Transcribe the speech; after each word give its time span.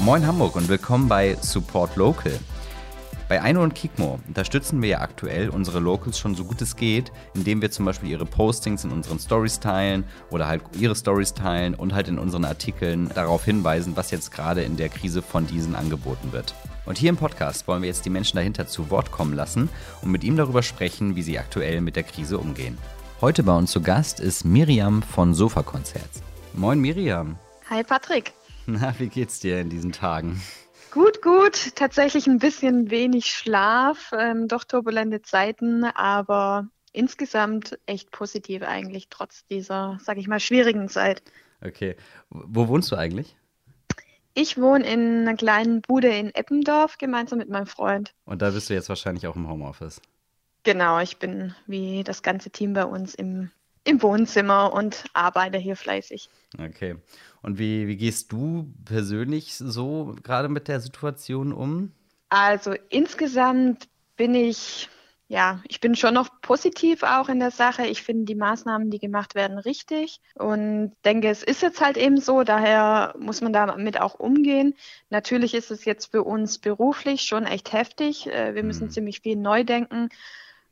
Moin 0.00 0.26
Hamburg 0.26 0.56
und 0.56 0.68
willkommen 0.68 1.08
bei 1.08 1.36
Support 1.40 1.96
Local. 1.96 2.38
Bei 3.28 3.42
Aino 3.42 3.62
und 3.62 3.74
Kikmo 3.74 4.20
unterstützen 4.28 4.82
wir 4.82 4.90
ja 4.90 5.00
aktuell 5.00 5.48
unsere 5.48 5.80
Locals 5.80 6.18
schon 6.18 6.34
so 6.34 6.44
gut 6.44 6.60
es 6.60 6.76
geht, 6.76 7.10
indem 7.34 7.62
wir 7.62 7.70
zum 7.70 7.86
Beispiel 7.86 8.10
ihre 8.10 8.26
Postings 8.26 8.84
in 8.84 8.92
unseren 8.92 9.18
Stories 9.18 9.58
teilen 9.58 10.04
oder 10.30 10.46
halt 10.46 10.62
ihre 10.78 10.94
Stories 10.94 11.32
teilen 11.32 11.74
und 11.74 11.94
halt 11.94 12.08
in 12.08 12.18
unseren 12.18 12.44
Artikeln 12.44 13.10
darauf 13.14 13.44
hinweisen, 13.44 13.96
was 13.96 14.10
jetzt 14.10 14.30
gerade 14.30 14.62
in 14.62 14.76
der 14.76 14.90
Krise 14.90 15.22
von 15.22 15.46
diesen 15.46 15.74
angeboten 15.74 16.30
wird. 16.30 16.54
Und 16.84 16.98
hier 16.98 17.08
im 17.08 17.16
Podcast 17.16 17.66
wollen 17.66 17.82
wir 17.82 17.88
jetzt 17.88 18.04
die 18.04 18.10
Menschen 18.10 18.36
dahinter 18.36 18.68
zu 18.68 18.90
Wort 18.90 19.10
kommen 19.10 19.32
lassen 19.32 19.70
und 20.02 20.12
mit 20.12 20.24
ihm 20.24 20.36
darüber 20.36 20.62
sprechen, 20.62 21.16
wie 21.16 21.22
sie 21.22 21.38
aktuell 21.38 21.80
mit 21.80 21.96
der 21.96 22.04
Krise 22.04 22.38
umgehen. 22.38 22.76
Heute 23.22 23.42
bei 23.42 23.56
uns 23.56 23.70
zu 23.70 23.80
Gast 23.80 24.20
ist 24.20 24.44
Miriam 24.44 25.02
von 25.02 25.34
Sofa 25.34 25.62
Konzerts. 25.62 26.22
Moin 26.52 26.78
Miriam. 26.80 27.38
Hi 27.70 27.82
Patrick. 27.82 28.34
Na, 28.68 28.98
wie 28.98 29.08
geht's 29.08 29.38
dir 29.38 29.60
in 29.60 29.70
diesen 29.70 29.92
Tagen? 29.92 30.42
Gut, 30.90 31.22
gut. 31.22 31.76
Tatsächlich 31.76 32.26
ein 32.26 32.38
bisschen 32.38 32.90
wenig 32.90 33.26
Schlaf, 33.26 34.12
ähm, 34.18 34.48
doch 34.48 34.64
turbulente 34.64 35.22
Zeiten, 35.22 35.84
aber 35.84 36.68
insgesamt 36.92 37.78
echt 37.86 38.10
positiv 38.10 38.62
eigentlich, 38.62 39.08
trotz 39.08 39.46
dieser, 39.46 39.98
sag 40.02 40.16
ich 40.16 40.26
mal, 40.26 40.40
schwierigen 40.40 40.88
Zeit. 40.88 41.22
Okay. 41.64 41.96
Wo 42.30 42.66
wohnst 42.66 42.90
du 42.90 42.96
eigentlich? 42.96 43.36
Ich 44.34 44.60
wohne 44.60 44.84
in 44.84 45.20
einer 45.20 45.36
kleinen 45.36 45.80
Bude 45.80 46.08
in 46.08 46.34
Eppendorf 46.34 46.98
gemeinsam 46.98 47.38
mit 47.38 47.48
meinem 47.48 47.66
Freund. 47.66 48.14
Und 48.24 48.42
da 48.42 48.50
bist 48.50 48.68
du 48.68 48.74
jetzt 48.74 48.88
wahrscheinlich 48.88 49.26
auch 49.26 49.36
im 49.36 49.48
Homeoffice. 49.48 50.00
Genau, 50.64 50.98
ich 50.98 51.18
bin 51.18 51.54
wie 51.66 52.02
das 52.02 52.22
ganze 52.22 52.50
Team 52.50 52.72
bei 52.72 52.84
uns 52.84 53.14
im, 53.14 53.50
im 53.86 54.02
Wohnzimmer 54.02 54.72
und 54.72 55.04
arbeite 55.14 55.58
hier 55.58 55.76
fleißig. 55.76 56.28
Okay. 56.58 56.96
Und 57.42 57.58
wie, 57.58 57.86
wie 57.86 57.96
gehst 57.96 58.32
du 58.32 58.72
persönlich 58.84 59.54
so 59.54 60.16
gerade 60.22 60.48
mit 60.48 60.68
der 60.68 60.80
Situation 60.80 61.52
um? 61.52 61.92
Also 62.28 62.74
insgesamt 62.88 63.88
bin 64.16 64.34
ich, 64.34 64.88
ja, 65.28 65.62
ich 65.68 65.80
bin 65.80 65.94
schon 65.94 66.14
noch 66.14 66.28
positiv 66.40 67.04
auch 67.04 67.28
in 67.28 67.38
der 67.38 67.52
Sache. 67.52 67.86
Ich 67.86 68.02
finde 68.02 68.24
die 68.24 68.34
Maßnahmen, 68.34 68.90
die 68.90 68.98
gemacht 68.98 69.36
werden, 69.36 69.58
richtig 69.58 70.20
und 70.34 70.92
denke, 71.04 71.28
es 71.28 71.44
ist 71.44 71.62
jetzt 71.62 71.80
halt 71.80 71.96
eben 71.96 72.20
so. 72.20 72.42
Daher 72.42 73.14
muss 73.18 73.40
man 73.40 73.52
damit 73.52 74.00
auch 74.00 74.14
umgehen. 74.18 74.74
Natürlich 75.10 75.54
ist 75.54 75.70
es 75.70 75.84
jetzt 75.84 76.10
für 76.10 76.24
uns 76.24 76.58
beruflich 76.58 77.22
schon 77.22 77.44
echt 77.44 77.72
heftig. 77.72 78.26
Äh, 78.26 78.56
wir 78.56 78.64
müssen 78.64 78.86
mhm. 78.86 78.90
ziemlich 78.90 79.20
viel 79.20 79.36
neu 79.36 79.62
denken. 79.62 80.08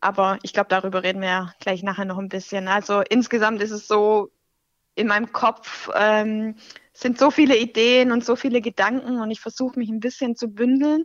Aber 0.01 0.39
ich 0.43 0.53
glaube, 0.53 0.69
darüber 0.69 1.03
reden 1.03 1.21
wir 1.23 1.29
ja 1.29 1.55
gleich 1.61 1.83
nachher 1.83 2.05
noch 2.05 2.19
ein 2.19 2.29
bisschen. 2.29 2.69
Also 2.69 3.01
insgesamt 3.01 3.63
ist 3.63 3.71
es 3.71 3.89
so, 3.89 4.31
in 4.95 5.07
meinem 5.09 5.33
Kopf 5.33 5.91
ähm, 5.95 6.57
sind 6.93 7.19
so 7.19 7.31
viele 7.31 7.57
Ideen 7.57 8.13
und 8.13 8.25
so 8.25 8.37
viele 8.37 8.61
Gedanken 8.61 9.21
und 9.21 9.31
ich 9.31 9.41
versuche 9.41 9.79
mich 9.79 9.89
ein 9.89 10.01
bisschen 10.01 10.37
zu 10.37 10.49
bündeln. 10.49 11.05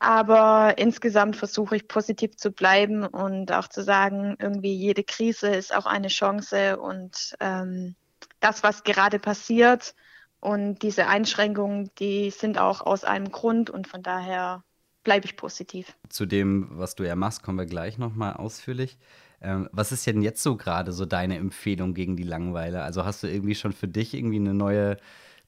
Aber 0.00 0.78
insgesamt 0.78 1.36
versuche 1.36 1.74
ich 1.74 1.88
positiv 1.88 2.36
zu 2.36 2.52
bleiben 2.52 3.04
und 3.04 3.50
auch 3.52 3.68
zu 3.68 3.82
sagen, 3.82 4.36
irgendwie 4.38 4.74
jede 4.74 5.02
Krise 5.02 5.48
ist 5.48 5.74
auch 5.74 5.86
eine 5.86 6.08
Chance 6.08 6.78
und 6.78 7.34
ähm, 7.40 7.96
das, 8.38 8.62
was 8.62 8.84
gerade 8.84 9.18
passiert 9.18 9.96
und 10.40 10.82
diese 10.82 11.08
Einschränkungen, 11.08 11.90
die 11.98 12.30
sind 12.30 12.58
auch 12.58 12.80
aus 12.80 13.02
einem 13.02 13.32
Grund 13.32 13.70
und 13.70 13.88
von 13.88 14.02
daher 14.02 14.62
bleibe 15.08 15.24
ich 15.24 15.36
positiv. 15.36 15.96
Zu 16.10 16.26
dem, 16.26 16.68
was 16.72 16.94
du 16.94 17.02
ja 17.02 17.16
machst, 17.16 17.42
kommen 17.42 17.56
wir 17.56 17.64
gleich 17.64 17.96
nochmal 17.96 18.34
ausführlich. 18.34 18.98
Ähm, 19.40 19.66
was 19.72 19.90
ist 19.90 20.06
denn 20.06 20.20
jetzt 20.20 20.42
so 20.42 20.54
gerade 20.54 20.92
so 20.92 21.06
deine 21.06 21.38
Empfehlung 21.38 21.94
gegen 21.94 22.14
die 22.14 22.24
Langeweile? 22.24 22.82
Also 22.82 23.06
hast 23.06 23.22
du 23.22 23.26
irgendwie 23.26 23.54
schon 23.54 23.72
für 23.72 23.88
dich 23.88 24.12
irgendwie 24.12 24.36
eine 24.36 24.52
neue 24.52 24.98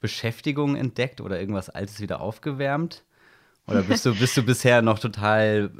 Beschäftigung 0.01 0.77
entdeckt 0.77 1.21
oder 1.21 1.39
irgendwas 1.39 1.69
Altes 1.69 2.01
wieder 2.01 2.23
aufgewärmt? 2.23 3.05
Oder 3.67 3.83
bist 3.83 4.07
du, 4.07 4.15
bist 4.15 4.35
du 4.35 4.43
bisher 4.43 4.81
noch 4.81 4.99
total 4.99 5.71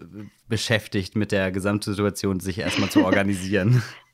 beschäftigt 0.47 1.17
mit 1.17 1.33
der 1.33 1.51
Gesamtsituation, 1.51 2.39
sich 2.39 2.59
erstmal 2.59 2.91
zu 2.91 3.03
organisieren? 3.03 3.83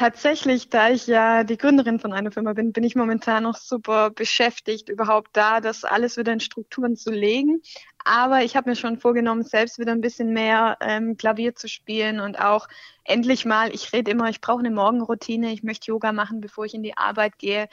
Tatsächlich, 0.00 0.70
da 0.70 0.88
ich 0.88 1.06
ja 1.08 1.44
die 1.44 1.58
Gründerin 1.58 2.00
von 2.00 2.14
einer 2.14 2.32
Firma 2.32 2.54
bin, 2.54 2.72
bin 2.72 2.84
ich 2.84 2.96
momentan 2.96 3.42
noch 3.42 3.58
super 3.58 4.08
beschäftigt, 4.08 4.88
überhaupt 4.88 5.28
da, 5.34 5.60
das 5.60 5.84
alles 5.84 6.16
wieder 6.16 6.32
in 6.32 6.40
Strukturen 6.40 6.96
zu 6.96 7.10
legen. 7.10 7.60
Aber 8.02 8.42
ich 8.42 8.56
habe 8.56 8.70
mir 8.70 8.76
schon 8.76 8.98
vorgenommen, 8.98 9.42
selbst 9.42 9.78
wieder 9.78 9.92
ein 9.92 10.00
bisschen 10.00 10.32
mehr 10.32 10.78
ähm, 10.80 11.18
Klavier 11.18 11.54
zu 11.54 11.68
spielen 11.68 12.18
und 12.18 12.40
auch 12.40 12.66
endlich 13.04 13.44
mal, 13.44 13.74
ich 13.74 13.92
rede 13.92 14.10
immer, 14.10 14.30
ich 14.30 14.40
brauche 14.40 14.60
eine 14.60 14.70
Morgenroutine, 14.70 15.52
ich 15.52 15.62
möchte 15.62 15.88
Yoga 15.88 16.12
machen, 16.12 16.40
bevor 16.40 16.64
ich 16.64 16.72
in 16.72 16.82
die 16.82 16.96
Arbeit 16.96 17.36
gehe. 17.36 17.68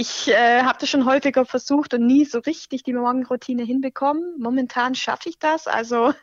Ich 0.00 0.28
äh, 0.28 0.62
habe 0.62 0.78
das 0.78 0.88
schon 0.88 1.06
häufiger 1.06 1.44
versucht 1.44 1.92
und 1.92 2.06
nie 2.06 2.24
so 2.24 2.38
richtig 2.38 2.84
die 2.84 2.92
Morgenroutine 2.92 3.64
hinbekommen. 3.64 4.38
Momentan 4.38 4.94
schaffe 4.94 5.28
ich 5.28 5.40
das. 5.40 5.66
Also 5.66 6.14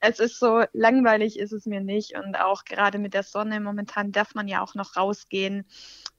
es 0.00 0.20
ist 0.20 0.38
so 0.38 0.62
langweilig 0.72 1.40
ist 1.40 1.50
es 1.50 1.66
mir 1.66 1.80
nicht. 1.80 2.16
Und 2.16 2.36
auch 2.36 2.64
gerade 2.64 3.00
mit 3.00 3.12
der 3.12 3.24
Sonne, 3.24 3.58
momentan 3.58 4.12
darf 4.12 4.36
man 4.36 4.46
ja 4.46 4.62
auch 4.62 4.76
noch 4.76 4.94
rausgehen, 4.94 5.66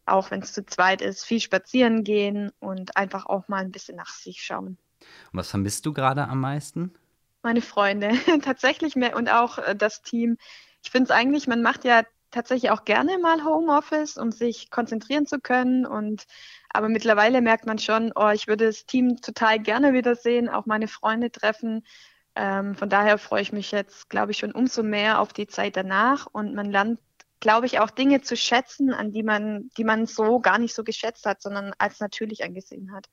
auch 0.05 0.29
wenn 0.29 0.41
es 0.41 0.51
zu 0.51 0.65
zweit 0.65 1.01
ist, 1.01 1.23
viel 1.23 1.39
spazieren 1.39 2.03
gehen 2.03 2.51
und 2.59 2.97
einfach 2.97 3.27
auch 3.27 3.47
mal 3.47 3.61
ein 3.61 3.71
bisschen 3.71 3.95
nach 3.95 4.09
sich 4.09 4.43
schauen. 4.43 4.77
Und 5.31 5.39
was 5.39 5.49
vermisst 5.49 5.85
du 5.85 5.93
gerade 5.93 6.27
am 6.27 6.41
meisten? 6.41 6.91
Meine 7.43 7.61
Freunde, 7.61 8.11
tatsächlich 8.43 8.97
mehr 8.97 9.15
und 9.15 9.29
auch 9.29 9.57
äh, 9.57 9.73
das 9.73 10.01
Team. 10.01 10.35
Ich 10.83 10.91
finde 10.91 11.05
es 11.05 11.11
eigentlich, 11.11 11.47
man 11.47 11.61
macht 11.61 11.85
ja 11.85 12.03
tatsächlich 12.35 12.69
auch 12.71 12.83
gerne 12.83 13.17
mal 13.17 13.43
Homeoffice, 13.45 14.17
um 14.17 14.31
sich 14.31 14.69
konzentrieren 14.69 15.25
zu 15.25 15.39
können. 15.39 15.85
Und 15.85 16.25
aber 16.69 16.89
mittlerweile 16.89 17.41
merkt 17.41 17.65
man 17.65 17.79
schon, 17.79 18.11
oh, 18.15 18.29
ich 18.29 18.47
würde 18.47 18.65
das 18.65 18.85
Team 18.85 19.21
total 19.21 19.59
gerne 19.59 19.93
wiedersehen, 19.93 20.49
auch 20.49 20.65
meine 20.65 20.89
Freunde 20.89 21.31
treffen. 21.31 21.85
Ähm, 22.35 22.75
von 22.75 22.89
daher 22.89 23.17
freue 23.17 23.41
ich 23.41 23.53
mich 23.53 23.71
jetzt, 23.71 24.09
glaube 24.09 24.33
ich, 24.33 24.37
schon 24.37 24.51
umso 24.51 24.83
mehr 24.83 25.21
auf 25.21 25.31
die 25.31 25.47
Zeit 25.47 25.77
danach. 25.77 26.27
Und 26.29 26.53
man 26.53 26.69
lernt, 26.69 26.99
glaube 27.39 27.67
ich, 27.67 27.79
auch 27.79 27.89
Dinge 27.89 28.21
zu 28.21 28.35
schätzen, 28.35 28.91
an 28.93 29.13
die 29.13 29.23
man, 29.23 29.69
die 29.77 29.85
man 29.85 30.05
so 30.05 30.39
gar 30.39 30.57
nicht 30.59 30.75
so 30.75 30.83
geschätzt 30.83 31.25
hat, 31.25 31.41
sondern 31.41 31.73
als 31.77 32.01
natürlich 32.01 32.43
angesehen 32.43 32.91
hat. 32.93 33.07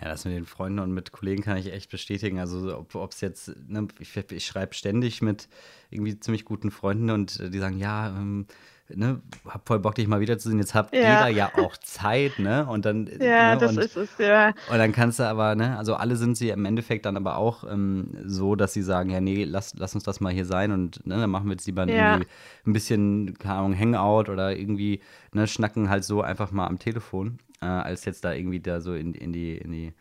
Ja, 0.00 0.08
das 0.08 0.24
mit 0.24 0.34
den 0.34 0.46
Freunden 0.46 0.78
und 0.78 0.92
mit 0.92 1.10
Kollegen 1.10 1.42
kann 1.42 1.56
ich 1.56 1.72
echt 1.72 1.90
bestätigen. 1.90 2.38
Also 2.38 2.78
ob 2.78 3.12
es 3.12 3.20
jetzt, 3.20 3.52
ne, 3.66 3.88
ich, 3.98 4.16
ich 4.16 4.46
schreibe 4.46 4.74
ständig 4.74 5.22
mit 5.22 5.48
irgendwie 5.90 6.18
ziemlich 6.20 6.44
guten 6.44 6.70
Freunden 6.70 7.10
und 7.10 7.40
äh, 7.40 7.50
die 7.50 7.58
sagen, 7.58 7.78
ja, 7.78 8.08
ähm, 8.08 8.46
ne, 8.94 9.20
hab 9.46 9.66
voll 9.66 9.78
Bock, 9.78 9.94
dich 9.94 10.06
mal 10.06 10.20
wiederzusehen. 10.20 10.58
Jetzt 10.58 10.74
hat 10.74 10.94
ja. 10.94 11.00
jeder 11.00 11.28
ja 11.28 11.50
auch 11.56 11.76
Zeit, 11.78 12.38
ne? 12.38 12.66
Und 12.66 12.84
dann. 12.84 13.08
Ja, 13.18 13.54
ne, 13.54 13.60
das 13.60 13.72
und, 13.72 13.78
ist 13.78 13.96
es, 13.96 14.10
ja. 14.18 14.48
Und 14.70 14.78
dann 14.78 14.92
kannst 14.92 15.18
du 15.18 15.24
aber, 15.24 15.54
ne, 15.54 15.76
also 15.76 15.94
alle 15.94 16.16
sind 16.16 16.36
sie 16.36 16.50
im 16.50 16.64
Endeffekt 16.64 17.04
dann 17.04 17.16
aber 17.16 17.36
auch 17.36 17.64
ähm, 17.64 18.10
so, 18.24 18.54
dass 18.54 18.72
sie 18.72 18.82
sagen, 18.82 19.10
ja, 19.10 19.20
nee, 19.20 19.44
lass, 19.44 19.74
lass 19.76 19.94
uns 19.94 20.04
das 20.04 20.20
mal 20.20 20.32
hier 20.32 20.44
sein 20.46 20.72
und 20.72 21.04
ne, 21.06 21.16
dann 21.16 21.30
machen 21.30 21.46
wir 21.46 21.52
jetzt 21.52 21.66
lieber 21.66 21.86
ja. 21.86 22.12
irgendwie 22.12 22.28
ein 22.66 22.72
bisschen, 22.72 23.38
keine 23.38 23.54
Ahnung, 23.54 23.78
Hangout 23.78 24.30
oder 24.30 24.56
irgendwie, 24.56 25.00
ne, 25.32 25.46
schnacken 25.46 25.90
halt 25.90 26.04
so 26.04 26.22
einfach 26.22 26.52
mal 26.52 26.66
am 26.66 26.78
Telefon 26.78 27.38
äh, 27.60 27.66
als 27.66 28.04
jetzt 28.04 28.24
da 28.24 28.32
irgendwie 28.32 28.60
da 28.60 28.80
so 28.80 28.94
in, 28.94 29.14
in, 29.14 29.32
die, 29.32 29.56
in 29.56 29.72
die, 29.72 29.92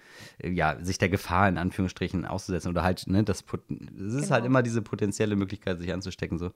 ja, 0.43 0.77
sich 0.83 0.97
der 0.97 1.09
Gefahr 1.09 1.49
in 1.49 1.57
Anführungsstrichen 1.57 2.25
auszusetzen 2.25 2.69
oder 2.69 2.83
halt, 2.83 3.07
ne, 3.07 3.23
das, 3.23 3.41
es 3.41 4.13
ist 4.13 4.21
genau. 4.23 4.29
halt 4.29 4.45
immer 4.45 4.63
diese 4.63 4.81
potenzielle 4.81 5.35
Möglichkeit, 5.35 5.79
sich 5.79 5.91
anzustecken, 5.93 6.37
so. 6.37 6.51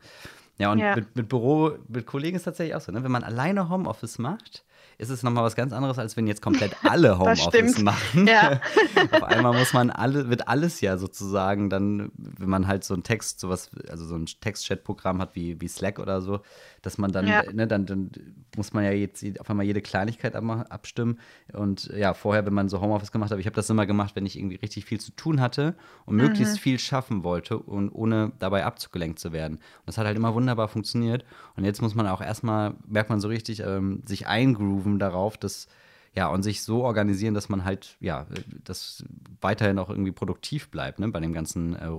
Ja, 0.61 0.71
und 0.71 0.77
ja. 0.77 0.95
Mit, 0.95 1.15
mit 1.15 1.27
Büro, 1.27 1.71
mit 1.87 2.05
Kollegen 2.05 2.37
ist 2.37 2.43
tatsächlich 2.43 2.75
auch 2.75 2.81
so, 2.81 2.91
ne, 2.91 3.03
wenn 3.03 3.11
man 3.11 3.23
alleine 3.23 3.67
Homeoffice 3.69 4.19
macht, 4.19 4.63
ist 4.97 5.09
es 5.09 5.23
nochmal 5.23 5.43
was 5.43 5.55
ganz 5.55 5.73
anderes, 5.73 5.97
als 5.97 6.17
wenn 6.17 6.27
jetzt 6.27 6.41
komplett 6.41 6.75
alle 6.83 7.17
Homeoffice 7.19 7.79
machen. 7.79 8.27
Ja. 8.27 8.61
Auf 9.11 9.23
einmal 9.23 9.57
muss 9.57 9.73
man 9.73 9.89
alle, 9.89 10.29
wird 10.29 10.47
alles 10.47 10.81
ja 10.81 10.97
sozusagen 10.97 11.69
dann, 11.69 12.11
wenn 12.17 12.49
man 12.49 12.67
halt 12.67 12.83
so 12.83 12.93
ein 12.93 13.03
Text, 13.03 13.39
sowas, 13.39 13.71
also 13.89 14.05
so 14.05 14.15
ein 14.15 14.25
Text-Chat-Programm 14.25 15.21
hat 15.21 15.35
wie, 15.35 15.59
wie 15.59 15.67
Slack 15.67 15.99
oder 15.99 16.21
so, 16.21 16.41
dass 16.81 16.97
man 16.97 17.11
dann, 17.11 17.27
ja. 17.27 17.43
ne, 17.51 17.67
dann, 17.67 17.85
dann 17.85 18.11
muss 18.55 18.73
man 18.73 18.83
ja 18.83 18.91
jetzt 18.91 19.23
auf 19.39 19.49
einmal 19.49 19.65
jede 19.65 19.81
Kleinigkeit 19.81 20.35
abstimmen. 20.35 21.19
Und 21.53 21.91
ja, 21.95 22.13
vorher, 22.13 22.45
wenn 22.45 22.53
man 22.53 22.69
so 22.69 22.81
Homeoffice 22.81 23.11
gemacht 23.11 23.31
hat, 23.31 23.39
ich 23.39 23.45
habe 23.45 23.55
das 23.55 23.69
immer 23.69 23.85
gemacht, 23.85 24.15
wenn 24.15 24.25
ich 24.25 24.37
irgendwie 24.37 24.57
richtig 24.57 24.85
viel 24.85 24.99
zu 24.99 25.11
tun 25.11 25.41
hatte 25.41 25.75
und 26.05 26.15
mhm. 26.15 26.23
möglichst 26.23 26.59
viel 26.59 26.79
schaffen 26.79 27.23
wollte 27.23 27.57
und 27.57 27.89
ohne 27.89 28.31
dabei 28.39 28.65
abzugelenkt 28.65 29.19
zu 29.19 29.31
werden. 29.31 29.55
Und 29.55 29.63
das 29.85 29.97
hat 29.97 30.05
halt 30.05 30.17
immer 30.17 30.33
wunderbar 30.33 30.67
funktioniert. 30.67 31.25
Und 31.55 31.65
jetzt 31.65 31.81
muss 31.81 31.95
man 31.95 32.07
auch 32.07 32.21
erstmal, 32.21 32.75
merkt 32.87 33.09
man 33.09 33.19
so 33.19 33.27
richtig, 33.27 33.61
ähm, 33.61 34.01
sich 34.05 34.27
eingrooven 34.27 34.90
darauf, 34.99 35.37
dass 35.37 35.67
ja, 36.13 36.27
und 36.27 36.43
sich 36.43 36.61
so 36.63 36.83
organisieren, 36.83 37.33
dass 37.33 37.47
man 37.47 37.63
halt, 37.63 37.95
ja, 38.01 38.25
das 38.65 39.05
weiterhin 39.39 39.79
auch 39.79 39.89
irgendwie 39.89 40.11
produktiv 40.11 40.69
bleibt, 40.69 40.99
ne, 40.99 41.07
bei 41.07 41.21
dem 41.21 41.31
ganzen 41.31 41.75
äh, 41.75 41.89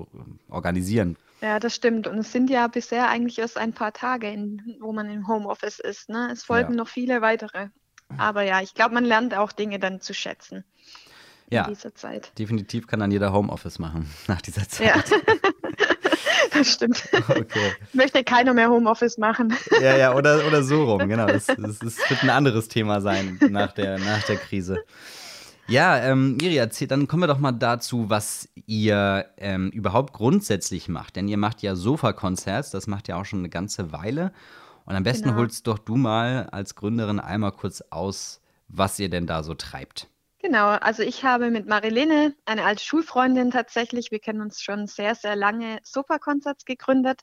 Organisieren. 0.50 1.16
Ja, 1.40 1.58
das 1.58 1.74
stimmt. 1.74 2.06
Und 2.06 2.18
es 2.18 2.30
sind 2.30 2.50
ja 2.50 2.66
bisher 2.68 3.08
eigentlich 3.08 3.38
erst 3.38 3.56
ein 3.56 3.72
paar 3.72 3.92
Tage, 3.92 4.30
in, 4.30 4.76
wo 4.80 4.92
man 4.92 5.10
im 5.10 5.26
Homeoffice 5.26 5.80
ist. 5.80 6.08
Ne? 6.08 6.28
Es 6.30 6.44
folgen 6.44 6.72
ja. 6.72 6.76
noch 6.76 6.88
viele 6.88 7.22
weitere. 7.22 7.68
Aber 8.18 8.42
ja, 8.42 8.60
ich 8.60 8.74
glaube, 8.74 8.94
man 8.94 9.04
lernt 9.04 9.34
auch 9.34 9.52
Dinge 9.52 9.78
dann 9.78 10.00
zu 10.00 10.12
schätzen. 10.12 10.64
Ja, 11.50 11.64
in 11.64 11.74
dieser 11.74 11.94
Zeit. 11.94 12.38
definitiv 12.38 12.86
kann 12.86 13.00
dann 13.00 13.10
jeder 13.10 13.32
Homeoffice 13.32 13.78
machen 13.78 14.08
nach 14.26 14.40
dieser 14.40 14.68
Zeit. 14.68 15.10
Ja. 15.10 15.18
Das 16.62 16.72
stimmt. 16.72 17.08
Okay. 17.12 17.72
Möchte 17.92 18.24
keiner 18.24 18.54
mehr 18.54 18.70
Homeoffice 18.70 19.18
machen. 19.18 19.54
Ja, 19.80 19.96
ja, 19.96 20.14
oder, 20.14 20.46
oder 20.46 20.62
so 20.62 20.84
rum, 20.84 20.98
genau. 21.08 21.26
Das, 21.26 21.46
das, 21.46 21.78
das 21.78 22.10
wird 22.10 22.22
ein 22.22 22.30
anderes 22.30 22.68
Thema 22.68 23.00
sein 23.00 23.38
nach 23.50 23.72
der, 23.72 23.98
nach 23.98 24.22
der 24.24 24.36
Krise. 24.36 24.84
Ja, 25.68 25.96
ähm, 25.98 26.36
Miri, 26.40 26.56
erzähl, 26.56 26.88
dann 26.88 27.06
kommen 27.06 27.22
wir 27.22 27.28
doch 27.28 27.38
mal 27.38 27.52
dazu, 27.52 28.10
was 28.10 28.48
ihr 28.66 29.26
ähm, 29.38 29.70
überhaupt 29.70 30.12
grundsätzlich 30.12 30.88
macht. 30.88 31.16
Denn 31.16 31.28
ihr 31.28 31.38
macht 31.38 31.62
ja 31.62 31.76
Sofa-Konzerts, 31.76 32.70
das 32.70 32.86
macht 32.86 33.08
ja 33.08 33.16
auch 33.16 33.24
schon 33.24 33.38
eine 33.40 33.48
ganze 33.48 33.92
Weile. 33.92 34.32
Und 34.84 34.96
am 34.96 35.04
besten 35.04 35.28
genau. 35.28 35.38
holst 35.38 35.66
doch 35.68 35.78
du 35.78 35.96
mal 35.96 36.48
als 36.50 36.74
Gründerin 36.74 37.20
einmal 37.20 37.52
kurz 37.52 37.82
aus, 37.90 38.40
was 38.68 38.98
ihr 38.98 39.08
denn 39.08 39.26
da 39.26 39.44
so 39.44 39.54
treibt. 39.54 40.08
Genau, 40.42 40.70
also 40.70 41.02
ich 41.04 41.24
habe 41.24 41.50
mit 41.50 41.66
Marilene, 41.68 42.34
eine 42.46 42.64
alte 42.64 42.82
Schulfreundin 42.84 43.52
tatsächlich, 43.52 44.10
wir 44.10 44.18
kennen 44.18 44.40
uns 44.40 44.60
schon 44.60 44.88
sehr, 44.88 45.14
sehr 45.14 45.36
lange, 45.36 45.78
Sofa-Konzerts 45.84 46.64
gegründet. 46.64 47.20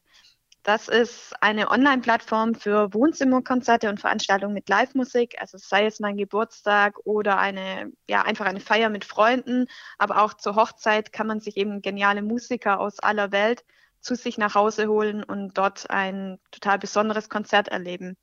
Das 0.63 0.88
ist 0.89 1.33
eine 1.42 1.71
Online-Plattform 1.71 2.56
für 2.56 2.94
Wohnzimmerkonzerte 2.94 3.89
und 3.89 4.00
Veranstaltungen 4.00 4.54
mit 4.54 4.69
Live-Musik. 4.69 5.38
Also 5.42 5.57
sei 5.57 5.86
es 5.88 6.00
mein 6.00 6.18
Geburtstag 6.18 6.98
oder 7.06 7.39
eine, 7.39 7.92
ja, 8.10 8.24
einfach 8.24 8.45
eine 8.45 8.60
Feier 8.62 8.89
mit 8.89 9.06
Freunden. 9.06 9.68
Aber 9.98 10.22
auch 10.24 10.33
zur 10.36 10.56
Hochzeit 10.56 11.13
kann 11.13 11.27
man 11.27 11.39
sich 11.42 11.57
eben 11.57 11.81
geniale 11.81 12.22
Musiker 12.22 12.80
aus 12.80 13.00
aller 13.00 13.31
Welt 13.33 13.65
zu 14.01 14.15
sich 14.15 14.38
nach 14.38 14.56
Hause 14.56 14.88
holen 14.88 15.24
und 15.24 15.57
dort 15.57 15.89
ein 15.89 16.39
total 16.51 16.80
besonderes 16.80 17.30
Konzert 17.30 17.69
erleben. 17.69 18.18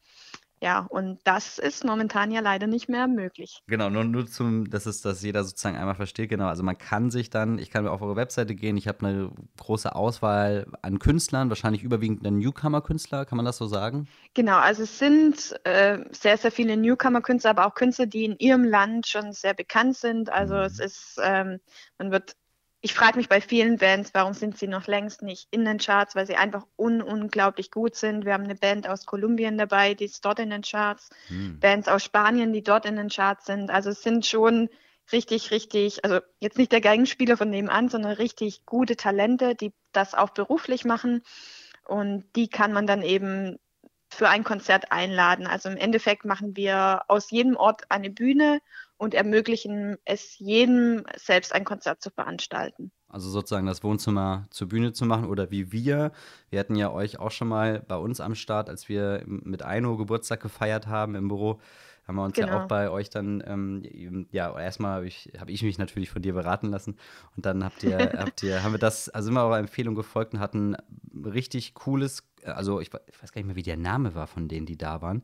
Ja, 0.66 0.80
und 0.80 1.20
das 1.22 1.60
ist 1.60 1.84
momentan 1.84 2.32
ja 2.32 2.40
leider 2.40 2.66
nicht 2.66 2.88
mehr 2.88 3.06
möglich. 3.06 3.62
Genau, 3.68 3.88
nur, 3.88 4.02
nur 4.02 4.26
zum, 4.26 4.68
dass 4.68 4.86
es, 4.86 5.00
dass 5.00 5.22
jeder 5.22 5.44
sozusagen 5.44 5.76
einmal 5.76 5.94
versteht, 5.94 6.28
genau. 6.28 6.48
Also 6.48 6.64
man 6.64 6.76
kann 6.76 7.12
sich 7.12 7.30
dann, 7.30 7.60
ich 7.60 7.70
kann 7.70 7.86
auf 7.86 8.02
eure 8.02 8.16
Webseite 8.16 8.56
gehen, 8.56 8.76
ich 8.76 8.88
habe 8.88 9.06
eine 9.06 9.30
große 9.58 9.94
Auswahl 9.94 10.66
an 10.82 10.98
Künstlern, 10.98 11.50
wahrscheinlich 11.50 11.84
überwiegend 11.84 12.24
Newcomer-Künstler, 12.24 13.26
kann 13.26 13.36
man 13.36 13.44
das 13.44 13.58
so 13.58 13.66
sagen? 13.68 14.08
Genau, 14.34 14.56
also 14.56 14.82
es 14.82 14.98
sind 14.98 15.54
äh, 15.62 16.00
sehr, 16.10 16.36
sehr 16.36 16.50
viele 16.50 16.76
Newcomer-Künstler, 16.76 17.50
aber 17.50 17.68
auch 17.68 17.74
Künstler, 17.76 18.06
die 18.06 18.24
in 18.24 18.36
ihrem 18.40 18.64
Land 18.64 19.06
schon 19.06 19.32
sehr 19.34 19.54
bekannt 19.54 19.96
sind. 19.96 20.32
Also 20.32 20.56
mhm. 20.56 20.62
es 20.62 20.80
ist, 20.80 21.20
ähm, 21.22 21.60
man 21.96 22.10
wird 22.10 22.34
ich 22.86 22.94
frage 22.94 23.16
mich 23.16 23.28
bei 23.28 23.40
vielen 23.40 23.78
Bands, 23.78 24.14
warum 24.14 24.32
sind 24.32 24.58
sie 24.58 24.68
noch 24.68 24.86
längst 24.86 25.20
nicht 25.20 25.48
in 25.50 25.64
den 25.64 25.78
Charts, 25.78 26.14
weil 26.14 26.24
sie 26.24 26.36
einfach 26.36 26.64
un 26.76 27.02
unglaublich 27.02 27.72
gut 27.72 27.96
sind. 27.96 28.24
Wir 28.24 28.32
haben 28.32 28.44
eine 28.44 28.54
Band 28.54 28.88
aus 28.88 29.06
Kolumbien 29.06 29.58
dabei, 29.58 29.94
die 29.94 30.04
ist 30.04 30.24
dort 30.24 30.38
in 30.38 30.50
den 30.50 30.62
Charts, 30.62 31.10
hm. 31.26 31.58
Bands 31.58 31.88
aus 31.88 32.04
Spanien, 32.04 32.52
die 32.52 32.62
dort 32.62 32.86
in 32.86 32.94
den 32.94 33.08
Charts 33.08 33.46
sind. 33.46 33.72
Also 33.72 33.90
es 33.90 34.04
sind 34.04 34.24
schon 34.24 34.68
richtig, 35.10 35.50
richtig, 35.50 36.04
also 36.04 36.20
jetzt 36.38 36.58
nicht 36.58 36.70
der 36.70 36.80
Geigenspieler 36.80 37.36
von 37.36 37.50
nebenan, 37.50 37.88
sondern 37.88 38.12
richtig 38.12 38.64
gute 38.66 38.94
Talente, 38.94 39.56
die 39.56 39.72
das 39.90 40.14
auch 40.14 40.30
beruflich 40.30 40.84
machen. 40.84 41.24
Und 41.88 42.24
die 42.36 42.46
kann 42.46 42.72
man 42.72 42.86
dann 42.86 43.02
eben 43.02 43.58
für 44.10 44.28
ein 44.28 44.44
Konzert 44.44 44.92
einladen. 44.92 45.48
Also 45.48 45.68
im 45.68 45.76
Endeffekt 45.76 46.24
machen 46.24 46.54
wir 46.54 47.02
aus 47.08 47.32
jedem 47.32 47.56
Ort 47.56 47.90
eine 47.90 48.10
Bühne 48.10 48.60
und 48.98 49.14
ermöglichen 49.14 49.96
es 50.04 50.38
jedem, 50.38 51.04
selbst 51.16 51.52
ein 51.54 51.64
Konzert 51.64 52.02
zu 52.02 52.10
veranstalten. 52.10 52.92
Also 53.08 53.30
sozusagen 53.30 53.66
das 53.66 53.82
Wohnzimmer 53.82 54.46
zur 54.50 54.68
Bühne 54.68 54.92
zu 54.92 55.04
machen 55.06 55.26
oder 55.26 55.50
wie 55.50 55.72
wir. 55.72 56.12
Wir 56.50 56.60
hatten 56.60 56.76
ja 56.76 56.90
euch 56.90 57.18
auch 57.18 57.30
schon 57.30 57.48
mal 57.48 57.80
bei 57.86 57.96
uns 57.96 58.20
am 58.20 58.34
Start, 58.34 58.68
als 58.68 58.88
wir 58.88 59.22
mit 59.26 59.64
Eino 59.64 59.96
Geburtstag 59.96 60.40
gefeiert 60.40 60.86
haben 60.86 61.14
im 61.14 61.28
Büro 61.28 61.60
haben 62.06 62.16
wir 62.16 62.24
uns 62.24 62.34
genau. 62.34 62.48
ja 62.48 62.62
auch 62.62 62.68
bei 62.68 62.88
euch 62.88 63.10
dann, 63.10 63.42
ähm, 63.46 64.26
ja, 64.30 64.56
erstmal 64.58 64.96
habe 64.96 65.06
ich, 65.06 65.32
hab 65.38 65.50
ich 65.50 65.62
mich 65.62 65.76
natürlich 65.78 66.08
von 66.10 66.22
dir 66.22 66.34
beraten 66.34 66.68
lassen 66.68 66.96
und 67.36 67.46
dann 67.46 67.64
habt 67.64 67.82
ihr, 67.82 67.98
habt 68.18 68.42
ihr, 68.42 68.62
haben 68.62 68.72
wir 68.72 68.78
das, 68.78 69.08
also 69.08 69.30
immer 69.30 69.44
eurer 69.44 69.58
Empfehlung 69.58 69.94
gefolgt 69.94 70.34
und 70.34 70.40
hatten 70.40 70.76
richtig 71.12 71.74
cooles, 71.74 72.22
also 72.54 72.80
ich, 72.80 72.88
ich, 72.88 73.22
weiß 73.22 73.32
gar 73.32 73.40
nicht 73.40 73.46
mehr, 73.46 73.56
wie 73.56 73.62
der 73.62 73.76
Name 73.76 74.14
war 74.14 74.26
von 74.26 74.48
denen, 74.48 74.66
die 74.66 74.76
da 74.76 75.02
waren. 75.02 75.22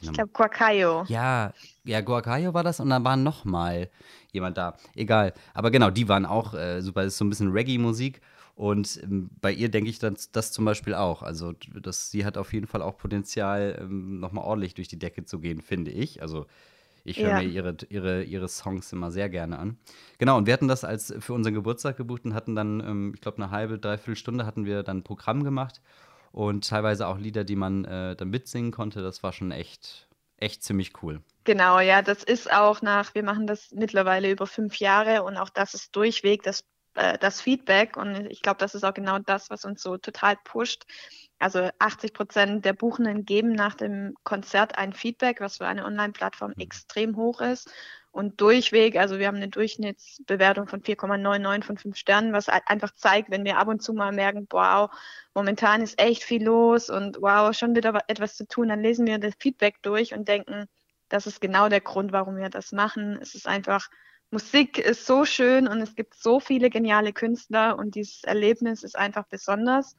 Ich 0.00 0.12
glaube 0.12 0.30
Guacayo. 0.32 1.04
Ja, 1.08 1.52
ja, 1.84 2.00
Guacayo 2.00 2.52
war 2.52 2.64
das 2.64 2.80
und 2.80 2.90
dann 2.90 3.04
war 3.04 3.16
noch 3.16 3.44
mal 3.44 3.90
jemand 4.32 4.58
da. 4.58 4.76
Egal, 4.94 5.32
aber 5.52 5.70
genau, 5.70 5.90
die 5.90 6.08
waren 6.08 6.26
auch 6.26 6.54
äh, 6.54 6.80
super, 6.80 7.04
das 7.04 7.14
ist 7.14 7.18
so 7.18 7.24
ein 7.24 7.30
bisschen 7.30 7.52
Reggae-Musik 7.52 8.20
und 8.56 9.00
ähm, 9.02 9.30
bei 9.40 9.52
ihr 9.52 9.68
denke 9.68 9.90
ich 9.90 9.98
das, 9.98 10.30
das 10.30 10.52
zum 10.52 10.64
Beispiel 10.64 10.94
auch. 10.94 11.22
Also 11.22 11.54
das, 11.80 12.10
sie 12.10 12.24
hat 12.24 12.36
auf 12.36 12.52
jeden 12.52 12.66
Fall 12.66 12.82
auch 12.82 12.96
Potenzial, 12.96 13.78
ähm, 13.80 14.20
nochmal 14.20 14.44
ordentlich 14.44 14.74
durch 14.74 14.88
die 14.88 14.98
Decke 14.98 15.24
zu 15.24 15.40
gehen, 15.40 15.60
finde 15.60 15.90
ich. 15.90 16.22
Also 16.22 16.46
ich 17.04 17.18
höre 17.18 17.30
ja. 17.30 17.38
mir 17.38 17.48
ihre, 17.48 17.76
ihre, 17.88 18.22
ihre 18.22 18.48
Songs 18.48 18.92
immer 18.92 19.10
sehr 19.10 19.28
gerne 19.28 19.58
an. 19.58 19.76
Genau, 20.18 20.38
und 20.38 20.46
wir 20.46 20.54
hatten 20.54 20.68
das 20.68 20.84
als 20.84 21.12
für 21.18 21.34
unseren 21.34 21.54
Geburtstag 21.54 21.96
gebucht 21.96 22.24
und 22.24 22.34
hatten 22.34 22.54
dann, 22.54 22.80
ähm, 22.80 23.12
ich 23.14 23.20
glaube, 23.20 23.42
eine 23.42 23.50
halbe, 23.50 23.78
dreiviertel 23.78 24.16
Stunde 24.16 24.46
hatten 24.46 24.64
wir 24.64 24.82
dann 24.82 24.98
ein 24.98 25.04
Programm 25.04 25.44
gemacht 25.44 25.80
und 26.34 26.68
teilweise 26.68 27.06
auch 27.06 27.16
Lieder, 27.16 27.44
die 27.44 27.54
man 27.54 27.84
äh, 27.84 28.16
dann 28.16 28.28
mitsingen 28.28 28.72
konnte. 28.72 29.02
Das 29.02 29.22
war 29.22 29.32
schon 29.32 29.52
echt, 29.52 30.08
echt 30.36 30.64
ziemlich 30.64 30.92
cool. 31.02 31.22
Genau, 31.44 31.78
ja, 31.78 32.02
das 32.02 32.24
ist 32.24 32.52
auch 32.52 32.82
nach, 32.82 33.14
wir 33.14 33.22
machen 33.22 33.46
das 33.46 33.70
mittlerweile 33.70 34.30
über 34.30 34.46
fünf 34.46 34.76
Jahre 34.80 35.22
und 35.22 35.36
auch 35.36 35.50
das 35.50 35.74
ist 35.74 35.94
durchweg 35.94 36.42
das 36.42 36.64
äh, 36.94 37.18
das 37.18 37.40
Feedback 37.40 37.96
und 37.96 38.26
ich 38.26 38.42
glaube, 38.42 38.58
das 38.58 38.74
ist 38.74 38.84
auch 38.84 38.94
genau 38.94 39.20
das, 39.20 39.48
was 39.48 39.64
uns 39.64 39.80
so 39.80 39.96
total 39.96 40.36
pusht. 40.42 40.84
Also 41.38 41.68
80 41.78 42.12
Prozent 42.14 42.64
der 42.64 42.72
Buchenden 42.72 43.24
geben 43.24 43.52
nach 43.52 43.74
dem 43.74 44.14
Konzert 44.24 44.76
ein 44.76 44.92
Feedback, 44.92 45.40
was 45.40 45.58
für 45.58 45.66
eine 45.66 45.84
Online-Plattform 45.84 46.52
mhm. 46.56 46.62
extrem 46.62 47.16
hoch 47.16 47.40
ist. 47.40 47.70
Und 48.14 48.40
durchweg, 48.40 48.96
also 48.96 49.18
wir 49.18 49.26
haben 49.26 49.38
eine 49.38 49.48
Durchschnittsbewertung 49.48 50.68
von 50.68 50.82
4,99 50.82 51.64
von 51.64 51.76
5 51.76 51.96
Sternen, 51.96 52.32
was 52.32 52.48
einfach 52.48 52.94
zeigt, 52.94 53.28
wenn 53.28 53.44
wir 53.44 53.58
ab 53.58 53.66
und 53.66 53.82
zu 53.82 53.92
mal 53.92 54.12
merken, 54.12 54.46
wow, 54.50 54.88
momentan 55.34 55.82
ist 55.82 56.00
echt 56.00 56.22
viel 56.22 56.44
los 56.44 56.90
und 56.90 57.20
wow, 57.20 57.52
schon 57.52 57.74
wieder 57.74 57.98
etwas 58.06 58.36
zu 58.36 58.46
tun, 58.46 58.68
dann 58.68 58.82
lesen 58.82 59.08
wir 59.08 59.18
das 59.18 59.34
Feedback 59.40 59.82
durch 59.82 60.14
und 60.14 60.28
denken, 60.28 60.66
das 61.08 61.26
ist 61.26 61.40
genau 61.40 61.68
der 61.68 61.80
Grund, 61.80 62.12
warum 62.12 62.36
wir 62.36 62.50
das 62.50 62.70
machen. 62.70 63.18
Es 63.20 63.34
ist 63.34 63.48
einfach 63.48 63.88
Musik 64.30 64.78
ist 64.78 65.06
so 65.06 65.24
schön 65.24 65.66
und 65.66 65.80
es 65.80 65.96
gibt 65.96 66.14
so 66.14 66.38
viele 66.38 66.70
geniale 66.70 67.12
Künstler 67.12 67.76
und 67.76 67.96
dieses 67.96 68.22
Erlebnis 68.22 68.84
ist 68.84 68.96
einfach 68.96 69.26
besonders. 69.26 69.96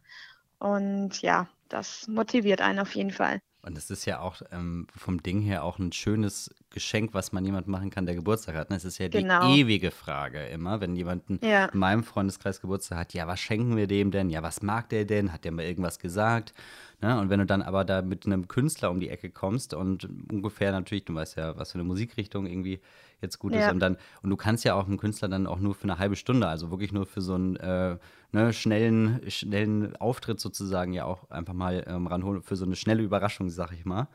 Und 0.57 1.21
ja, 1.21 1.49
das 1.67 2.07
motiviert 2.07 2.61
einen 2.61 2.79
auf 2.79 2.95
jeden 2.95 3.11
Fall. 3.11 3.41
Und 3.65 3.77
es 3.79 3.89
ist 3.89 4.05
ja 4.05 4.19
auch 4.19 4.43
ähm, 4.51 4.85
vom 4.95 5.23
Ding 5.23 5.41
her 5.41 5.63
auch 5.63 5.79
ein 5.79 5.91
schönes 5.91 6.53
Geschenk, 6.69 7.15
was 7.15 7.31
man 7.31 7.43
jemand 7.43 7.67
machen 7.67 7.89
kann, 7.89 8.05
der 8.05 8.13
Geburtstag 8.13 8.55
hat. 8.55 8.69
Es 8.69 8.85
ist 8.85 8.99
ja 8.99 9.07
die 9.07 9.19
genau. 9.19 9.55
ewige 9.55 9.89
Frage 9.89 10.45
immer, 10.45 10.81
wenn 10.81 10.95
jemand 10.95 11.23
ja. 11.43 11.65
in 11.65 11.79
meinem 11.79 12.03
Freundeskreis 12.03 12.61
Geburtstag 12.61 12.99
hat, 12.99 13.13
ja, 13.15 13.25
was 13.25 13.39
schenken 13.39 13.75
wir 13.75 13.87
dem 13.87 14.11
denn? 14.11 14.29
Ja, 14.29 14.43
was 14.43 14.61
mag 14.61 14.89
der 14.89 15.05
denn? 15.05 15.33
Hat 15.33 15.45
der 15.45 15.51
mal 15.51 15.65
irgendwas 15.65 15.97
gesagt? 15.97 16.53
Ne? 17.01 17.19
Und 17.19 17.29
wenn 17.29 17.39
du 17.39 17.45
dann 17.45 17.61
aber 17.61 17.83
da 17.85 18.01
mit 18.01 18.25
einem 18.25 18.47
Künstler 18.47 18.91
um 18.91 18.99
die 18.99 19.09
Ecke 19.09 19.29
kommst 19.29 19.73
und 19.73 20.07
ungefähr 20.31 20.71
natürlich, 20.71 21.05
du 21.05 21.13
weißt 21.13 21.37
ja, 21.37 21.57
was 21.57 21.71
für 21.71 21.75
eine 21.75 21.83
Musikrichtung 21.83 22.45
irgendwie 22.45 22.79
jetzt 23.21 23.39
gut 23.39 23.53
ja. 23.53 23.67
ist. 23.67 23.73
Und 23.73 23.79
dann, 23.79 23.97
und 24.21 24.29
du 24.29 24.37
kannst 24.37 24.63
ja 24.63 24.75
auch 24.75 24.87
einen 24.87 24.97
Künstler 24.97 25.27
dann 25.27 25.47
auch 25.47 25.59
nur 25.59 25.75
für 25.75 25.83
eine 25.83 25.97
halbe 25.97 26.15
Stunde, 26.15 26.47
also 26.47 26.71
wirklich 26.71 26.91
nur 26.91 27.05
für 27.05 27.21
so 27.21 27.35
einen 27.35 27.55
äh, 27.57 27.97
ne, 28.31 28.53
schnellen, 28.53 29.21
schnellen 29.29 29.95
Auftritt 29.97 30.39
sozusagen 30.39 30.93
ja 30.93 31.05
auch 31.05 31.29
einfach 31.29 31.53
mal 31.53 31.83
ähm, 31.87 32.07
ranholen, 32.07 32.41
für 32.41 32.55
so 32.55 32.65
eine 32.65 32.75
schnelle 32.75 33.03
Überraschung, 33.03 33.49
sag 33.49 33.71
ich 33.71 33.85
mal. 33.85 34.07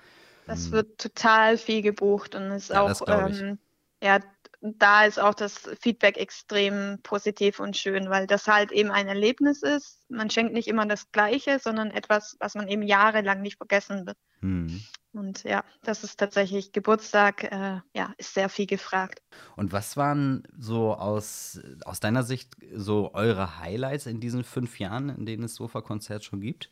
Das 0.46 0.66
hm. 0.66 0.72
wird 0.72 0.98
total 0.98 1.58
viel 1.58 1.82
gebucht 1.82 2.34
und 2.34 2.50
ist 2.50 2.70
ja, 2.70 2.82
auch, 2.82 3.00
ähm, 3.06 3.58
ja, 4.02 4.20
da 4.60 5.04
ist 5.04 5.18
auch 5.18 5.34
das 5.34 5.58
Feedback 5.80 6.18
extrem 6.18 6.98
positiv 7.02 7.60
und 7.60 7.76
schön, 7.76 8.10
weil 8.10 8.26
das 8.26 8.46
halt 8.46 8.72
eben 8.72 8.90
ein 8.90 9.08
Erlebnis 9.08 9.62
ist. 9.62 10.04
Man 10.10 10.28
schenkt 10.28 10.52
nicht 10.52 10.68
immer 10.68 10.86
das 10.86 11.10
Gleiche, 11.12 11.58
sondern 11.58 11.90
etwas, 11.90 12.36
was 12.40 12.54
man 12.54 12.68
eben 12.68 12.82
jahrelang 12.82 13.40
nicht 13.40 13.56
vergessen 13.56 14.06
wird. 14.06 14.18
Hm. 14.40 14.82
Und 15.12 15.42
ja, 15.42 15.64
das 15.82 16.04
ist 16.04 16.18
tatsächlich 16.18 16.72
Geburtstag, 16.72 17.44
äh, 17.44 17.80
ja, 17.94 18.14
ist 18.16 18.34
sehr 18.34 18.48
viel 18.48 18.66
gefragt. 18.66 19.22
Und 19.56 19.72
was 19.72 19.96
waren 19.96 20.44
so 20.56 20.94
aus, 20.94 21.60
aus 21.84 21.98
deiner 21.98 22.22
Sicht 22.22 22.54
so 22.74 23.12
eure 23.14 23.58
Highlights 23.58 24.06
in 24.06 24.20
diesen 24.20 24.44
fünf 24.44 24.78
Jahren, 24.78 25.08
in 25.08 25.26
denen 25.26 25.44
es 25.44 25.56
Sofa-Konzert 25.56 26.24
schon 26.24 26.40
gibt? 26.40 26.70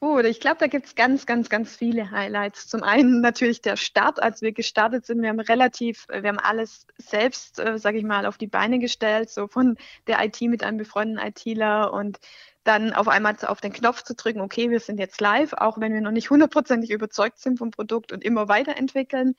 Oh, 0.00 0.18
ich 0.18 0.40
glaube, 0.40 0.58
da 0.58 0.66
gibt 0.66 0.86
es 0.86 0.94
ganz, 0.94 1.24
ganz, 1.24 1.48
ganz 1.48 1.74
viele 1.74 2.10
Highlights. 2.10 2.68
Zum 2.68 2.82
einen 2.82 3.22
natürlich 3.22 3.62
der 3.62 3.76
Start, 3.76 4.22
als 4.22 4.42
wir 4.42 4.52
gestartet 4.52 5.06
sind. 5.06 5.22
Wir 5.22 5.30
haben 5.30 5.40
relativ, 5.40 6.06
wir 6.08 6.28
haben 6.28 6.38
alles 6.38 6.86
selbst, 6.98 7.58
äh, 7.58 7.78
sage 7.78 7.96
ich 7.98 8.04
mal, 8.04 8.26
auf 8.26 8.36
die 8.36 8.46
Beine 8.46 8.78
gestellt, 8.78 9.30
so 9.30 9.48
von 9.48 9.76
der 10.06 10.22
IT 10.22 10.40
mit 10.42 10.62
einem 10.62 10.76
befreundeten 10.76 11.26
ITler 11.26 11.92
und 11.94 12.18
dann 12.64 12.92
auf 12.92 13.08
einmal 13.08 13.36
auf 13.46 13.60
den 13.60 13.72
Knopf 13.72 14.02
zu 14.02 14.14
drücken, 14.14 14.40
okay, 14.40 14.70
wir 14.70 14.80
sind 14.80 14.98
jetzt 14.98 15.20
live, 15.20 15.54
auch 15.54 15.78
wenn 15.78 15.94
wir 15.94 16.00
noch 16.00 16.10
nicht 16.10 16.30
hundertprozentig 16.30 16.90
überzeugt 16.90 17.38
sind 17.38 17.58
vom 17.58 17.70
Produkt 17.70 18.12
und 18.12 18.24
immer 18.24 18.48
weiterentwickeln, 18.48 19.34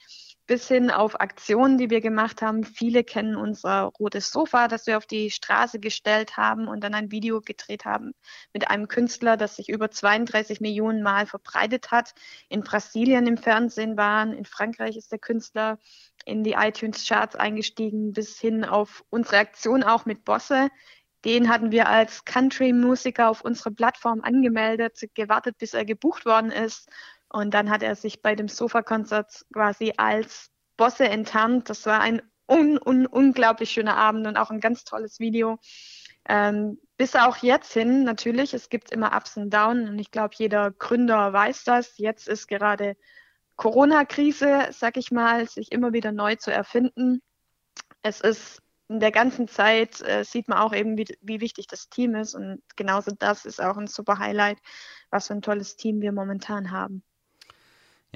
bis 0.48 0.68
hin 0.68 0.90
auf 0.90 1.20
Aktionen, 1.20 1.78
die 1.78 1.90
wir 1.90 2.02
gemacht 2.02 2.42
haben. 2.42 2.64
Viele 2.64 3.04
kennen 3.04 3.36
unser 3.36 3.92
rotes 4.00 4.32
Sofa, 4.32 4.68
das 4.68 4.88
wir 4.88 4.98
auf 4.98 5.06
die 5.06 5.30
Straße 5.30 5.80
gestellt 5.80 6.38
haben 6.38 6.68
und 6.68 6.84
dann 6.84 6.94
ein 6.94 7.12
Video 7.12 7.42
gedreht 7.42 7.86
haben 7.86 8.14
mit 8.54 8.70
einem 8.70 8.88
Künstler, 8.88 9.38
das 9.38 9.58
sich 9.58 9.70
über 9.70 9.92
32 9.92 10.62
Millionen 10.62 11.04
Mal 11.04 11.26
verbreitet 11.28 11.92
hat, 11.92 12.14
in 12.50 12.62
Brasilien 12.62 13.28
im 13.28 13.38
Fernsehen 13.38 13.98
waren, 13.98 14.34
in 14.34 14.46
Frankreich 14.46 14.96
ist 14.96 15.12
der 15.12 15.20
Künstler 15.20 15.78
in 16.26 16.44
die 16.44 16.54
iTunes-Charts 16.54 17.36
eingestiegen, 17.36 18.14
bis 18.14 18.40
hin 18.40 18.66
auf 18.66 19.04
unsere 19.10 19.38
Aktion 19.38 19.84
auch 19.84 20.06
mit 20.06 20.24
Bosse, 20.26 20.70
den 21.26 21.50
hatten 21.50 21.72
wir 21.72 21.90
als 21.90 22.24
Country-Musiker 22.26 23.30
auf 23.30 23.42
unsere 23.42 23.72
Plattform 23.72 24.22
angemeldet, 24.22 25.02
gewartet, 25.14 25.58
bis 25.58 25.74
er 25.74 25.84
gebucht 25.84 26.26
worden 26.26 26.52
ist. 26.52 26.90
Und 27.30 27.54
dann 27.54 27.70
hat 27.70 27.84
er 27.84 27.96
sich 27.96 28.22
bei 28.22 28.36
dem 28.36 28.48
Sofa-Konzert 28.48 29.46
quasi 29.52 29.94
als 29.98 30.52
Bosse 30.78 31.10
enttarnt. 31.10 31.70
Das 31.70 31.86
war 31.86 32.00
ein 32.00 32.22
un, 32.48 32.80
un, 32.84 33.06
unglaublich 33.06 33.72
schöner 33.72 33.98
Abend 33.98 34.28
und 34.28 34.38
auch 34.38 34.50
ein 34.50 34.62
ganz 34.62 34.86
tolles 34.86 35.20
Video. 35.20 35.60
Ähm, 36.30 36.80
bis 36.98 37.16
auch 37.16 37.38
jetzt 37.38 37.74
hin, 37.74 38.04
natürlich, 38.04 38.54
es 38.54 38.70
gibt 38.70 38.92
immer 38.92 39.16
Ups 39.16 39.38
und 39.38 39.54
Downs 39.54 39.90
und 39.90 40.00
ich 40.00 40.12
glaube, 40.12 40.36
jeder 40.38 40.72
Gründer 40.72 41.32
weiß 41.32 41.64
das. 41.64 41.98
Jetzt 41.98 42.28
ist 42.28 42.48
gerade 42.48 42.98
Corona-Krise, 43.56 44.70
sag 44.72 44.98
ich 44.98 45.12
mal, 45.12 45.48
sich 45.48 45.72
immer 45.72 45.94
wieder 45.94 46.12
neu 46.12 46.36
zu 46.36 46.52
erfinden. 46.52 47.22
Es 48.02 48.22
ist 48.22 48.62
in 48.90 49.00
der 49.00 49.12
ganzen 49.12 49.48
Zeit 49.48 50.02
äh, 50.02 50.24
sieht 50.24 50.48
man 50.48 50.60
auch 50.60 50.74
eben, 50.74 50.98
wie, 50.98 51.06
wie 51.22 51.42
wichtig 51.42 51.68
das 51.68 51.90
Team 51.90 52.16
ist 52.16 52.36
und 52.36 52.62
genauso 52.76 53.12
das 53.18 53.46
ist 53.46 53.62
auch 53.62 53.78
ein 53.78 53.88
super 53.88 54.18
Highlight, 54.20 54.60
was 55.10 55.28
für 55.28 55.34
ein 55.34 55.42
tolles 55.42 55.76
Team 55.76 56.02
wir 56.02 56.14
momentan 56.14 56.72
haben. 56.72 57.04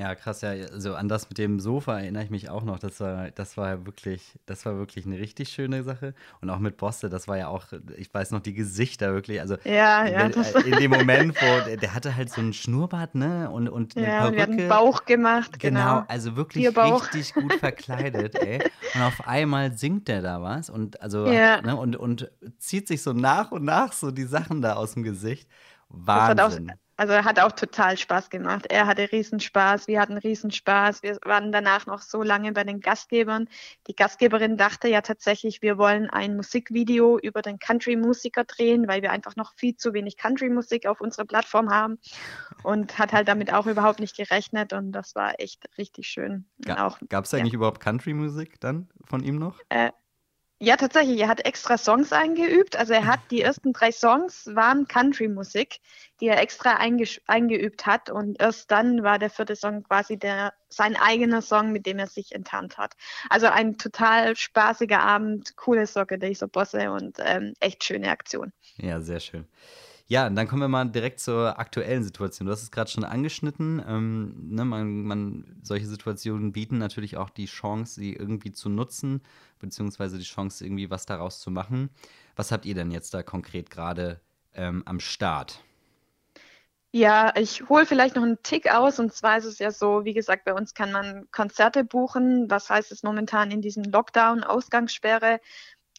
Ja, 0.01 0.15
krass, 0.15 0.41
ja. 0.41 0.49
Also 0.49 0.95
an 0.95 1.07
das 1.07 1.29
mit 1.29 1.37
dem 1.37 1.59
Sofa 1.59 1.99
erinnere 1.99 2.23
ich 2.23 2.31
mich 2.31 2.49
auch 2.49 2.63
noch. 2.63 2.79
Das 2.79 2.99
war, 2.99 3.29
das 3.29 3.55
war 3.55 3.85
wirklich, 3.85 4.39
das 4.47 4.65
war 4.65 4.75
wirklich 4.77 5.05
eine 5.05 5.19
richtig 5.19 5.49
schöne 5.49 5.83
Sache. 5.83 6.15
Und 6.41 6.49
auch 6.49 6.57
mit 6.57 6.77
Bosse, 6.77 7.07
das 7.07 7.27
war 7.27 7.37
ja 7.37 7.49
auch, 7.49 7.65
ich 7.97 8.11
weiß 8.11 8.31
noch, 8.31 8.39
die 8.39 8.55
Gesichter 8.55 9.13
wirklich. 9.13 9.39
Also 9.39 9.57
ja, 9.63 10.07
ja, 10.07 10.31
wenn, 10.33 10.65
in 10.73 10.79
dem 10.79 10.89
Moment, 10.89 11.35
wo 11.39 11.65
der, 11.65 11.77
der, 11.77 11.93
hatte 11.93 12.15
halt 12.15 12.31
so 12.31 12.41
ein 12.41 12.51
Schnurrbart, 12.51 13.13
ne? 13.13 13.51
Und, 13.51 13.69
und 13.69 13.95
eine 13.95 14.07
ja, 14.07 14.19
Perücke. 14.21 14.35
Wir 14.35 14.41
hatten 14.41 14.69
Bauch 14.69 15.05
gemacht, 15.05 15.59
genau. 15.59 15.79
genau 15.79 16.05
also 16.07 16.35
wirklich 16.35 16.75
richtig 16.75 17.33
gut 17.35 17.53
verkleidet, 17.53 18.33
ey. 18.35 18.59
Und 18.95 19.01
auf 19.03 19.27
einmal 19.27 19.77
singt 19.77 20.07
der 20.07 20.21
da 20.21 20.41
was 20.41 20.69
und 20.69 21.01
also 21.01 21.25
ja. 21.27 21.61
ne, 21.61 21.77
und, 21.77 21.95
und 21.95 22.29
zieht 22.57 22.89
sich 22.89 23.01
so 23.01 23.13
nach 23.13 23.51
und 23.51 23.63
nach 23.63 23.93
so 23.93 24.11
die 24.11 24.25
Sachen 24.25 24.61
da 24.61 24.73
aus 24.73 24.95
dem 24.95 25.03
Gesicht. 25.03 25.47
Wahnsinn. 25.87 26.73
Also 27.01 27.13
er 27.13 27.25
hat 27.25 27.39
auch 27.39 27.53
total 27.53 27.97
Spaß 27.97 28.29
gemacht. 28.29 28.67
Er 28.69 28.85
hatte 28.85 29.11
Riesenspaß, 29.11 29.87
wir 29.87 29.99
hatten 29.99 30.19
Riesenspaß. 30.19 31.01
Wir 31.01 31.17
waren 31.25 31.51
danach 31.51 31.87
noch 31.87 31.99
so 31.99 32.21
lange 32.21 32.51
bei 32.51 32.63
den 32.63 32.79
Gastgebern. 32.79 33.49
Die 33.87 33.95
Gastgeberin 33.95 34.55
dachte 34.55 34.87
ja 34.87 35.01
tatsächlich, 35.01 35.63
wir 35.63 35.79
wollen 35.79 36.11
ein 36.11 36.35
Musikvideo 36.35 37.17
über 37.17 37.41
den 37.41 37.57
Country-Musiker 37.57 38.43
drehen, 38.43 38.87
weil 38.87 39.01
wir 39.01 39.11
einfach 39.11 39.35
noch 39.35 39.55
viel 39.55 39.75
zu 39.75 39.95
wenig 39.95 40.15
Country-Musik 40.15 40.85
auf 40.85 41.01
unserer 41.01 41.25
Plattform 41.25 41.71
haben 41.71 41.97
und 42.61 42.99
hat 42.99 43.13
halt 43.13 43.27
damit 43.27 43.51
auch 43.51 43.65
überhaupt 43.65 43.99
nicht 43.99 44.15
gerechnet 44.15 44.71
und 44.71 44.91
das 44.91 45.15
war 45.15 45.39
echt 45.39 45.67
richtig 45.79 46.05
schön. 46.05 46.45
Ga 46.63 46.95
Gab 47.09 47.25
es 47.25 47.33
eigentlich 47.33 47.53
ja. 47.53 47.57
überhaupt 47.57 47.79
Country-Musik 47.79 48.59
dann 48.59 48.89
von 49.05 49.23
ihm 49.23 49.37
noch? 49.37 49.57
Äh, 49.69 49.89
ja, 50.61 50.75
tatsächlich. 50.75 51.19
Er 51.19 51.27
hat 51.27 51.43
extra 51.43 51.75
Songs 51.75 52.13
eingeübt. 52.13 52.75
Also 52.75 52.93
er 52.93 53.07
hat 53.07 53.19
die 53.31 53.41
ersten 53.41 53.73
drei 53.73 53.91
Songs 53.91 54.47
waren 54.53 54.87
Country-Musik, 54.87 55.79
die 56.19 56.27
er 56.27 56.39
extra 56.39 56.77
eingeübt 56.77 57.87
hat. 57.87 58.11
Und 58.11 58.39
erst 58.39 58.69
dann 58.69 59.01
war 59.01 59.17
der 59.17 59.31
vierte 59.31 59.55
Song 59.55 59.81
quasi 59.81 60.17
der, 60.17 60.53
sein 60.69 60.95
eigener 60.95 61.41
Song, 61.41 61.71
mit 61.71 61.87
dem 61.87 61.97
er 61.97 62.05
sich 62.05 62.35
enttarnt 62.35 62.77
hat. 62.77 62.93
Also 63.31 63.47
ein 63.47 63.79
total 63.79 64.35
spaßiger 64.35 65.01
Abend, 65.01 65.57
coole 65.57 65.87
Socke, 65.87 66.19
dieser 66.19 66.47
Bosse 66.47 66.91
und 66.91 67.17
ähm, 67.19 67.53
echt 67.59 67.83
schöne 67.83 68.11
Aktion. 68.11 68.53
Ja, 68.77 69.01
sehr 69.01 69.19
schön. 69.19 69.47
Ja, 70.11 70.29
dann 70.29 70.45
kommen 70.45 70.61
wir 70.61 70.67
mal 70.67 70.83
direkt 70.89 71.21
zur 71.21 71.57
aktuellen 71.57 72.03
Situation. 72.03 72.45
Du 72.45 72.51
hast 72.51 72.63
es 72.63 72.71
gerade 72.71 72.91
schon 72.91 73.05
angeschnitten. 73.05 73.81
Ähm, 73.87 74.49
ne, 74.49 74.65
man, 74.65 75.03
man, 75.03 75.45
solche 75.63 75.87
Situationen 75.87 76.51
bieten 76.51 76.79
natürlich 76.79 77.15
auch 77.15 77.29
die 77.29 77.45
Chance, 77.45 77.95
sie 77.95 78.11
irgendwie 78.11 78.51
zu 78.51 78.67
nutzen, 78.67 79.21
beziehungsweise 79.59 80.17
die 80.17 80.25
Chance, 80.25 80.65
irgendwie 80.65 80.89
was 80.89 81.05
daraus 81.05 81.39
zu 81.39 81.49
machen. 81.49 81.91
Was 82.35 82.51
habt 82.51 82.65
ihr 82.65 82.75
denn 82.75 82.91
jetzt 82.91 83.13
da 83.13 83.23
konkret 83.23 83.69
gerade 83.69 84.19
ähm, 84.53 84.83
am 84.85 84.99
Start? 84.99 85.61
Ja, 86.91 87.33
ich 87.37 87.69
hole 87.69 87.85
vielleicht 87.85 88.17
noch 88.17 88.23
einen 88.23 88.43
Tick 88.43 88.69
aus. 88.69 88.99
Und 88.99 89.13
zwar 89.13 89.37
ist 89.37 89.45
es 89.45 89.59
ja 89.59 89.71
so, 89.71 90.03
wie 90.03 90.13
gesagt, 90.13 90.43
bei 90.43 90.53
uns 90.53 90.73
kann 90.73 90.91
man 90.91 91.31
Konzerte 91.31 91.85
buchen. 91.85 92.49
Was 92.49 92.69
heißt 92.69 92.91
es 92.91 93.03
momentan 93.03 93.49
in 93.49 93.61
diesem 93.61 93.85
Lockdown, 93.85 94.43
Ausgangssperre? 94.43 95.39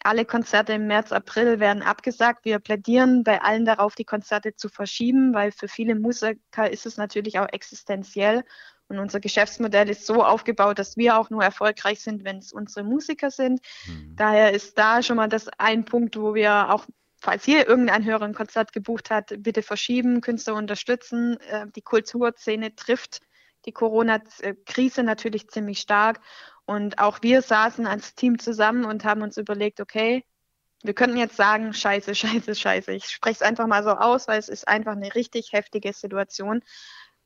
Alle 0.05 0.25
Konzerte 0.25 0.73
im 0.73 0.87
März, 0.87 1.13
April 1.13 1.61
werden 1.61 1.83
abgesagt. 1.83 2.45
Wir 2.45 2.59
plädieren 2.59 3.23
bei 3.23 3.41
allen 3.41 3.65
darauf, 3.65 3.95
die 3.95 4.05
Konzerte 4.05 4.57
zu 4.57 4.69
verschieben, 4.69 5.33
weil 5.35 5.53
für 5.53 5.69
viele 5.69 5.95
Musiker 5.95 6.71
ist 6.71 6.87
es 6.87 6.97
natürlich 6.97 7.39
auch 7.39 7.49
existenziell. 7.53 8.43
Und 8.89 8.99
unser 8.99 9.21
Geschäftsmodell 9.21 9.89
ist 9.89 10.05
so 10.05 10.23
aufgebaut, 10.25 10.79
dass 10.79 10.97
wir 10.97 11.17
auch 11.17 11.31
nur 11.31 11.43
erfolgreich 11.43 12.01
sind, 12.01 12.25
wenn 12.25 12.39
es 12.39 12.53
unsere 12.53 12.85
Musiker 12.85 13.31
sind. 13.31 13.61
Mhm. 13.87 14.17
Daher 14.17 14.53
ist 14.53 14.77
da 14.77 15.03
schon 15.03 15.17
mal 15.17 15.29
das 15.29 15.49
ein 15.57 15.85
Punkt, 15.85 16.19
wo 16.19 16.35
wir 16.35 16.71
auch, 16.71 16.85
falls 17.19 17.45
hier 17.45 17.67
irgendein 17.67 18.05
Hörer 18.05 18.25
ein 18.25 18.35
Konzert 18.35 18.73
gebucht 18.73 19.11
hat, 19.11 19.33
bitte 19.39 19.63
verschieben, 19.63 20.21
Künstler 20.21 20.55
unterstützen. 20.57 21.39
Äh, 21.49 21.67
die 21.75 21.83
Kulturszene 21.83 22.75
trifft 22.75 23.21
die 23.65 23.73
Corona-Krise 23.73 25.03
natürlich 25.05 25.49
ziemlich 25.49 25.81
stark. 25.81 26.21
Und 26.65 26.99
auch 26.99 27.23
wir 27.23 27.43
saßen 27.43 27.87
als 27.87 28.15
Team 28.15 28.39
zusammen 28.39 28.85
und 28.85 29.05
haben 29.05 29.23
uns 29.23 29.37
überlegt, 29.37 29.81
okay, 29.81 30.25
wir 30.83 30.95
könnten 30.95 31.17
jetzt 31.17 31.37
sagen, 31.37 31.73
scheiße, 31.73 32.15
scheiße, 32.15 32.55
scheiße. 32.55 32.93
Ich 32.93 33.07
spreche 33.07 33.37
es 33.37 33.43
einfach 33.43 33.67
mal 33.67 33.83
so 33.83 33.91
aus, 33.91 34.29
weil 34.29 34.39
es 34.39 34.49
ist 34.49 34.69
einfach 34.69 34.93
eine 34.93 35.15
richtig 35.15 35.53
heftige 35.53 35.93
Situation. 35.93 36.63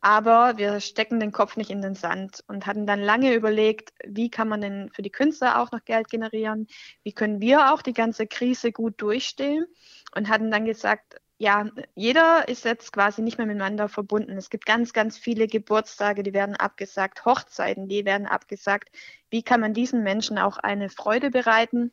Aber 0.01 0.57
wir 0.59 0.81
stecken 0.81 1.21
den 1.21 1.33
Kopf 1.33 1.57
nicht 1.57 1.71
in 1.71 1.83
den 1.83 1.95
Sand 1.95 2.45
und 2.49 2.67
hatten 2.67 2.87
dann 2.87 3.01
lange 3.01 3.35
überlegt, 3.35 3.93
wie 4.05 4.31
kann 4.31 4.49
man 4.49 4.61
denn 4.61 4.91
für 4.93 5.03
die 5.03 5.11
Künstler 5.11 5.61
auch 5.61 5.73
noch 5.73 5.85
Geld 5.85 6.09
generieren? 6.09 6.69
Wie 7.03 7.13
können 7.13 7.41
wir 7.41 7.73
auch 7.73 7.83
die 7.83 7.95
ganze 7.95 8.27
Krise 8.27 8.73
gut 8.73 9.01
durchstehen? 9.01 9.67
Und 10.15 10.29
hatten 10.29 10.51
dann 10.51 10.65
gesagt, 10.65 11.17
ja, 11.39 11.67
jeder 11.95 12.49
ist 12.49 12.65
jetzt 12.65 12.93
quasi 12.93 13.21
nicht 13.21 13.37
mehr 13.37 13.47
miteinander 13.47 13.89
verbunden. 13.89 14.37
Es 14.39 14.49
gibt 14.49 14.65
ganz, 14.65 14.93
ganz 14.93 15.19
viele 15.19 15.47
Geburtstage, 15.47 16.23
die 16.23 16.33
werden 16.33 16.57
abgesagt, 16.57 17.25
Hochzeiten, 17.27 17.89
die 17.89 18.05
werden 18.07 18.27
abgesagt. 18.27 18.91
Wie 19.29 19.43
kann 19.43 19.61
man 19.61 19.75
diesen 19.75 20.03
Menschen 20.03 20.39
auch 20.39 20.57
eine 20.57 20.89
Freude 20.89 21.31
bereiten? 21.31 21.93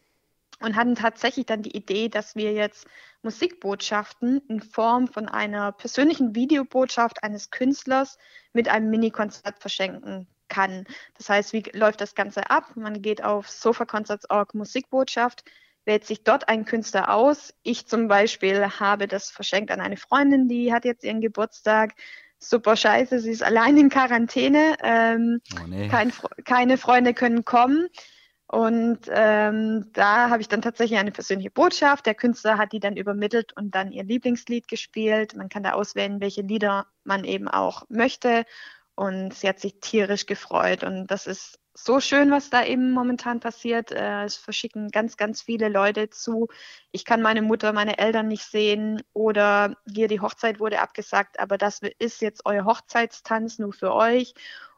Und 0.60 0.78
hatten 0.78 0.96
tatsächlich 0.96 1.46
dann 1.46 1.62
die 1.62 1.76
Idee, 1.76 2.08
dass 2.08 2.36
wir 2.36 2.54
jetzt 2.54 2.88
Musikbotschaften 3.22 4.42
in 4.48 4.62
Form 4.62 5.08
von 5.08 5.28
einer 5.28 5.74
persönlichen 5.74 6.36
Videobotschaft 6.36 7.22
eines 7.24 7.50
Künstlers 7.50 8.18
mit 8.54 8.70
einem 8.70 8.90
Mini-Konzert 8.90 9.60
verschenken 9.60 10.28
kann. 10.48 10.86
Das 11.18 11.28
heißt, 11.28 11.52
wie 11.52 11.64
läuft 11.74 12.00
das 12.00 12.16
Ganze 12.16 12.50
ab? 12.50 12.76
Man 12.76 13.02
geht 13.02 13.24
auf 13.24 13.50
sofaconcerts.org 13.50 14.54
Musikbotschaft, 14.54 15.44
wählt 15.86 16.06
sich 16.06 16.24
dort 16.24 16.50
ein 16.50 16.66
Künstler 16.66 17.14
aus. 17.14 17.54
Ich 17.64 17.88
zum 17.88 18.08
Beispiel 18.08 18.66
habe 18.80 19.08
das 19.08 19.30
verschenkt 19.30 19.72
an 19.72 19.82
eine 19.82 19.98
Freundin, 19.98 20.48
die 20.48 20.74
hat 20.74 20.86
jetzt 20.86 21.04
ihren 21.04 21.22
Geburtstag. 21.22 21.94
Super 22.40 22.76
scheiße, 22.76 23.20
sie 23.20 23.32
ist 23.32 23.44
allein 23.44 23.78
in 23.78 23.90
Quarantäne. 23.90 24.76
Ähm, 24.84 25.40
oh 25.56 25.68
nee. 25.68 25.88
kein, 25.88 26.12
keine 26.44 26.78
Freunde 26.78 27.14
können 27.14 27.46
kommen. 27.46 27.88
Und 28.48 29.00
ähm, 29.10 29.90
da 29.94 30.30
habe 30.30 30.42
ich 30.42 30.48
dann 30.48 30.62
tatsächlich 30.62 31.00
eine 31.00 31.12
persönliche 31.12 31.50
Botschaft. 31.50 32.06
Der 32.06 32.14
Künstler 32.14 32.60
hat 32.60 32.72
die 32.72 32.80
dann 32.80 32.98
übermittelt 32.98 33.52
und 33.58 33.74
dann 33.74 33.92
ihr 33.92 34.04
Lieblingslied 34.04 34.68
gespielt. 34.68 35.36
Man 35.36 35.50
kann 35.50 35.64
da 35.64 35.72
auswählen, 35.72 36.22
welche 36.22 36.44
Lieder 36.44 36.86
man 37.04 37.24
eben 37.24 37.48
auch 37.48 37.86
möchte. 37.90 38.46
Und 38.94 39.34
sie 39.34 39.50
hat 39.50 39.60
sich 39.60 39.80
tierisch 39.80 40.28
gefreut. 40.28 40.84
Und 40.84 41.08
das 41.08 41.26
ist 41.26 41.58
so 41.76 42.00
schön, 42.00 42.32
was 42.32 42.50
da 42.50 42.64
eben 42.64 42.92
momentan 42.92 43.40
passiert. 43.40 43.92
Äh, 43.92 44.26
es 44.26 44.36
verschicken 44.36 44.90
ganz, 44.90 45.18
ganz 45.18 45.42
viele 45.42 45.70
Leute 45.70 46.10
zu. 46.10 46.48
Ich 46.92 47.06
kann 47.06 47.22
meine 47.22 47.42
Mutter, 47.42 47.74
meine 47.74 47.98
Eltern 47.98 48.28
nicht 48.28 48.44
sehen 48.46 49.02
oder 49.14 49.76
hier 49.92 50.08
die 50.08 50.20
Hochzeit 50.20 50.60
wurde 50.60 50.82
abgesagt, 50.82 51.40
aber 51.40 51.58
das 51.58 51.82
ist 52.00 52.22
jetzt 52.22 52.46
euer 52.46 52.66
Hochzeitstanz 52.66 53.60
nur 53.60 53.74
für 53.74 53.94
euch. 53.94 54.34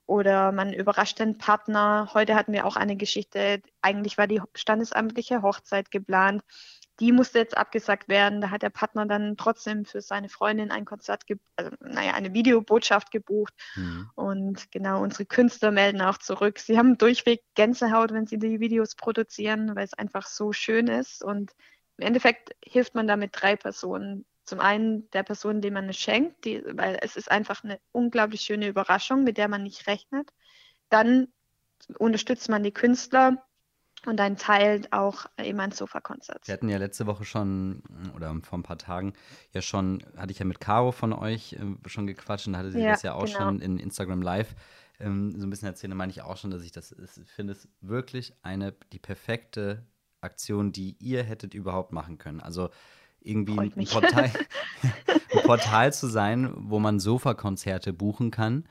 Oder 0.07 0.51
man 0.51 0.71
überrascht 0.71 1.19
den 1.19 1.37
Partner. 1.39 2.11
Heute 2.13 2.35
hatten 2.35 2.53
wir 2.53 2.65
auch 2.67 2.75
eine 2.75 2.95
Geschichte. 2.95 3.61
Eigentlich 3.81 4.17
war 4.19 4.27
die 4.27 4.41
standesamtliche 4.53 5.41
Hochzeit 5.41 5.89
geplant 5.89 6.43
die 6.99 7.11
musste 7.11 7.39
jetzt 7.39 7.57
abgesagt 7.57 8.07
werden. 8.07 8.41
Da 8.41 8.49
hat 8.51 8.61
der 8.61 8.69
Partner 8.69 9.05
dann 9.05 9.35
trotzdem 9.37 9.85
für 9.85 10.01
seine 10.01 10.29
Freundin 10.29 10.71
ein 10.71 10.85
Konzert, 10.85 11.23
also, 11.55 11.71
naja, 11.81 12.13
eine 12.13 12.33
Videobotschaft 12.33 13.11
gebucht. 13.11 13.53
Mhm. 13.75 14.09
Und 14.15 14.71
genau, 14.71 15.01
unsere 15.01 15.25
Künstler 15.25 15.71
melden 15.71 16.01
auch 16.01 16.17
zurück. 16.17 16.59
Sie 16.59 16.77
haben 16.77 16.97
durchweg 16.97 17.43
Gänsehaut, 17.55 18.13
wenn 18.13 18.27
sie 18.27 18.39
die 18.39 18.59
Videos 18.59 18.95
produzieren, 18.95 19.75
weil 19.75 19.83
es 19.83 19.93
einfach 19.93 20.27
so 20.27 20.53
schön 20.53 20.87
ist. 20.87 21.23
Und 21.23 21.51
im 21.97 22.07
Endeffekt 22.07 22.55
hilft 22.63 22.95
man 22.95 23.07
damit 23.07 23.31
drei 23.33 23.55
Personen. 23.55 24.25
Zum 24.45 24.59
einen 24.59 25.09
der 25.11 25.23
Person, 25.23 25.59
die 25.59 25.71
man 25.71 25.89
es 25.89 25.97
schenkt, 25.97 26.45
die, 26.45 26.63
weil 26.65 26.97
es 27.01 27.15
ist 27.15 27.31
einfach 27.31 27.63
eine 27.63 27.79
unglaublich 27.91 28.41
schöne 28.41 28.67
Überraschung, 28.67 29.23
mit 29.23 29.37
der 29.37 29.47
man 29.47 29.63
nicht 29.63 29.87
rechnet. 29.87 30.29
Dann 30.89 31.27
unterstützt 31.97 32.47
man 32.47 32.63
die 32.63 32.71
Künstler 32.71 33.43
und 34.07 34.19
ein 34.21 34.37
Teil 34.37 34.81
auch 34.91 35.25
eben 35.41 35.59
ein 35.59 35.71
Sofa-Konzert. 35.71 36.47
Wir 36.47 36.53
hatten 36.53 36.69
ja 36.69 36.77
letzte 36.77 37.05
Woche 37.05 37.25
schon, 37.25 37.81
oder 38.15 38.35
vor 38.43 38.59
ein 38.59 38.63
paar 38.63 38.77
Tagen, 38.77 39.13
ja 39.51 39.61
schon, 39.61 40.03
hatte 40.17 40.31
ich 40.31 40.39
ja 40.39 40.45
mit 40.45 40.59
Caro 40.59 40.91
von 40.91 41.13
euch 41.13 41.53
äh, 41.53 41.89
schon 41.89 42.07
gequatscht 42.07 42.47
und 42.47 42.57
hatte 42.57 42.71
sie 42.71 42.81
ja, 42.81 42.91
das 42.91 43.03
ja 43.03 43.13
auch 43.13 43.25
genau. 43.25 43.37
schon 43.37 43.59
in 43.61 43.79
Instagram 43.79 44.21
Live 44.21 44.55
ähm, 44.99 45.33
so 45.37 45.45
ein 45.45 45.49
bisschen 45.49 45.67
erzählt. 45.67 45.91
Da 45.91 45.95
meine 45.95 46.11
ich 46.11 46.21
auch 46.21 46.37
schon, 46.37 46.51
dass 46.51 46.63
ich 46.63 46.71
das 46.71 46.91
ist, 46.91 47.19
finde, 47.29 47.53
es 47.53 47.67
wirklich 47.81 48.33
eine, 48.41 48.73
die 48.93 48.99
perfekte 48.99 49.85
Aktion, 50.21 50.71
die 50.71 50.95
ihr 50.99 51.23
hättet 51.23 51.53
überhaupt 51.53 51.91
machen 51.91 52.17
können. 52.17 52.41
Also 52.41 52.69
irgendwie 53.21 53.59
ein 53.59 53.85
Portal, 53.85 54.31
ein 55.33 55.41
Portal 55.43 55.93
zu 55.93 56.07
sein, 56.07 56.53
wo 56.55 56.79
man 56.79 56.99
Sofa-Konzerte 56.99 57.93
buchen 57.93 58.31
kann 58.31 58.65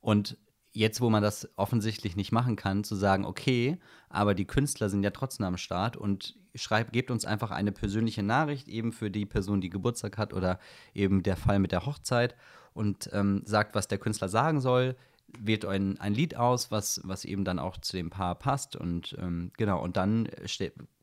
und 0.00 0.38
jetzt, 0.76 1.00
wo 1.00 1.08
man 1.08 1.22
das 1.22 1.48
offensichtlich 1.56 2.16
nicht 2.16 2.32
machen 2.32 2.54
kann, 2.54 2.84
zu 2.84 2.94
sagen, 2.94 3.24
okay, 3.24 3.78
aber 4.10 4.34
die 4.34 4.44
Künstler 4.44 4.90
sind 4.90 5.02
ja 5.02 5.10
trotzdem 5.10 5.46
am 5.46 5.56
Start 5.56 5.96
und 5.96 6.36
schreibt, 6.54 6.92
gebt 6.92 7.10
uns 7.10 7.24
einfach 7.24 7.50
eine 7.50 7.72
persönliche 7.72 8.22
Nachricht, 8.22 8.68
eben 8.68 8.92
für 8.92 9.10
die 9.10 9.24
Person, 9.24 9.62
die 9.62 9.70
Geburtstag 9.70 10.18
hat 10.18 10.34
oder 10.34 10.58
eben 10.94 11.22
der 11.22 11.36
Fall 11.36 11.58
mit 11.58 11.72
der 11.72 11.86
Hochzeit 11.86 12.36
und 12.74 13.08
ähm, 13.12 13.42
sagt, 13.46 13.74
was 13.74 13.88
der 13.88 13.98
Künstler 13.98 14.28
sagen 14.28 14.60
soll, 14.60 14.96
wählt 15.38 15.64
ein, 15.64 15.98
ein 15.98 16.14
Lied 16.14 16.36
aus, 16.36 16.70
was, 16.70 17.00
was 17.04 17.24
eben 17.24 17.44
dann 17.44 17.58
auch 17.58 17.78
zu 17.78 17.96
dem 17.96 18.10
Paar 18.10 18.34
passt 18.34 18.76
und 18.76 19.16
ähm, 19.18 19.52
genau, 19.56 19.82
und 19.82 19.96
dann 19.96 20.28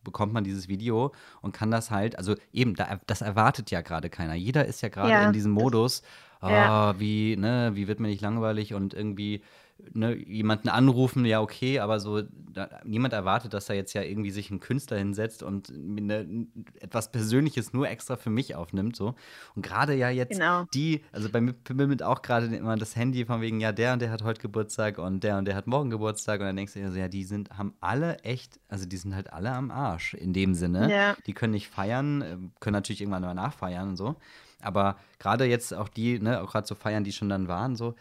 bekommt 0.03 0.33
man 0.33 0.43
dieses 0.43 0.67
Video 0.67 1.13
und 1.41 1.51
kann 1.51 1.71
das 1.71 1.89
halt, 1.89 2.17
also 2.17 2.35
eben, 2.51 2.75
da, 2.75 2.99
das 3.07 3.21
erwartet 3.21 3.71
ja 3.71 3.81
gerade 3.81 4.09
keiner. 4.09 4.35
Jeder 4.35 4.65
ist 4.65 4.81
ja 4.81 4.89
gerade 4.89 5.09
ja, 5.09 5.25
in 5.25 5.33
diesem 5.33 5.51
Modus, 5.51 6.03
oh, 6.41 6.47
ja. 6.47 6.99
wie, 6.99 7.35
ne, 7.37 7.71
wie 7.73 7.87
wird 7.87 7.99
mir 7.99 8.09
nicht 8.09 8.21
langweilig 8.21 8.73
und 8.73 8.93
irgendwie 8.93 9.41
ne, 9.93 10.15
jemanden 10.15 10.69
anrufen, 10.69 11.25
ja, 11.25 11.41
okay, 11.41 11.79
aber 11.79 11.99
so, 11.99 12.21
da, 12.53 12.81
niemand 12.83 13.13
erwartet, 13.13 13.53
dass 13.53 13.65
da 13.65 13.73
jetzt 13.73 13.93
ja 13.93 14.01
irgendwie 14.01 14.31
sich 14.31 14.51
ein 14.51 14.59
Künstler 14.59 14.97
hinsetzt 14.97 15.43
und 15.43 15.71
ne, 15.75 16.47
etwas 16.79 17.11
Persönliches 17.11 17.73
nur 17.73 17.89
extra 17.89 18.15
für 18.15 18.29
mich 18.29 18.55
aufnimmt. 18.55 18.95
So. 18.95 19.15
Und 19.55 19.61
gerade 19.65 19.95
ja 19.95 20.09
jetzt 20.09 20.33
genau. 20.33 20.65
die, 20.73 21.03
also 21.11 21.29
bei 21.29 21.41
mir 21.41 21.55
mit 21.87 22.03
auch 22.03 22.21
gerade 22.21 22.47
immer 22.55 22.75
das 22.75 22.95
Handy 22.95 23.25
von 23.25 23.41
wegen, 23.41 23.59
ja, 23.59 23.71
der 23.71 23.93
und 23.93 24.01
der 24.01 24.11
hat 24.11 24.23
heute 24.23 24.41
Geburtstag 24.41 24.97
und 24.97 25.23
der 25.23 25.37
und 25.37 25.45
der 25.45 25.55
hat 25.55 25.67
morgen 25.67 25.89
Geburtstag. 25.89 26.39
Und 26.39 26.47
dann 26.47 26.55
denkst 26.55 26.73
du 26.73 26.79
dir 26.79 26.91
so, 26.91 26.97
ja, 26.97 27.07
die 27.07 27.23
sind, 27.23 27.51
haben 27.57 27.73
alle 27.79 28.19
echt, 28.19 28.59
also 28.67 28.85
die 28.85 28.97
sind 28.97 29.15
halt 29.15 29.33
alle 29.33 29.51
am 29.51 29.71
Arsch 29.71 30.13
in 30.13 30.33
dem 30.33 30.53
Sinne. 30.53 30.91
Ja. 30.91 31.15
Die 31.25 31.33
können 31.33 31.53
nicht 31.53 31.67
feiern, 31.67 32.21
äh, 32.21 32.37
können 32.59 32.73
natürlich 32.73 33.01
irgendwann 33.01 33.23
mal 33.23 33.33
nachfeiern 33.33 33.89
und 33.89 33.97
so. 33.97 34.15
Aber 34.61 34.97
gerade 35.19 35.45
jetzt 35.45 35.73
auch 35.73 35.89
die, 35.89 36.19
ne, 36.19 36.41
auch 36.41 36.51
gerade 36.51 36.67
so 36.67 36.75
feiern, 36.75 37.03
die 37.03 37.11
schon 37.11 37.29
dann 37.29 37.47
waren, 37.47 37.75
so, 37.75 37.95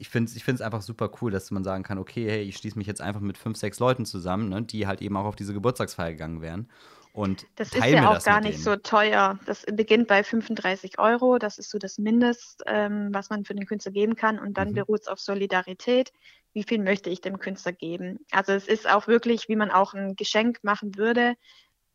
ich 0.00 0.08
finde 0.08 0.30
es 0.30 0.36
ich 0.36 0.62
einfach 0.62 0.80
super 0.80 1.10
cool, 1.20 1.30
dass 1.30 1.50
man 1.50 1.62
sagen 1.62 1.82
kann, 1.82 1.98
okay, 1.98 2.28
hey, 2.28 2.42
ich 2.42 2.56
schließe 2.56 2.78
mich 2.78 2.86
jetzt 2.86 3.02
einfach 3.02 3.20
mit 3.20 3.36
fünf, 3.36 3.58
sechs 3.58 3.78
Leuten 3.78 4.06
zusammen, 4.06 4.48
ne, 4.48 4.62
die 4.62 4.86
halt 4.86 5.02
eben 5.02 5.16
auch 5.16 5.26
auf 5.26 5.36
diese 5.36 5.52
Geburtstagsfeier 5.52 6.12
gegangen 6.12 6.40
wären. 6.40 6.70
Und 7.12 7.46
das 7.56 7.74
ist 7.74 7.84
ja 7.84 8.08
auch 8.08 8.22
gar 8.24 8.40
nicht 8.40 8.54
denen. 8.54 8.64
so 8.64 8.76
teuer. 8.76 9.38
Das 9.44 9.66
beginnt 9.66 10.08
bei 10.08 10.22
35 10.24 10.98
Euro. 10.98 11.38
Das 11.38 11.58
ist 11.58 11.68
so 11.68 11.78
das 11.78 11.98
Mindest, 11.98 12.62
ähm, 12.66 13.08
was 13.12 13.30
man 13.30 13.44
für 13.44 13.54
den 13.54 13.66
Künstler 13.66 13.92
geben 13.92 14.16
kann. 14.16 14.38
Und 14.38 14.56
dann 14.56 14.70
mhm. 14.70 14.74
beruht 14.74 15.00
es 15.02 15.08
auf 15.08 15.18
Solidarität. 15.18 16.12
Wie 16.52 16.62
viel 16.62 16.78
möchte 16.78 17.10
ich 17.10 17.20
dem 17.20 17.38
Künstler 17.38 17.72
geben? 17.72 18.20
Also 18.30 18.52
es 18.52 18.68
ist 18.68 18.88
auch 18.88 19.06
wirklich, 19.06 19.48
wie 19.48 19.56
man 19.56 19.70
auch 19.70 19.92
ein 19.92 20.14
Geschenk 20.14 20.60
machen 20.62 20.96
würde. 20.96 21.34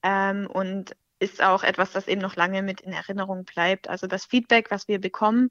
Ähm, 0.04 0.48
und 0.48 0.96
ist 1.20 1.42
auch 1.42 1.64
etwas, 1.64 1.94
das 1.94 2.08
eben 2.08 2.22
noch 2.22 2.36
lange 2.36 2.62
mit 2.62 2.82
in 2.82 2.92
Erinnerung 2.92 3.46
bleibt. 3.46 3.90
Also 3.90 4.06
das 4.08 4.26
Feedback, 4.26 4.70
was 4.70 4.90
wir 4.90 5.00
bekommen, 5.00 5.50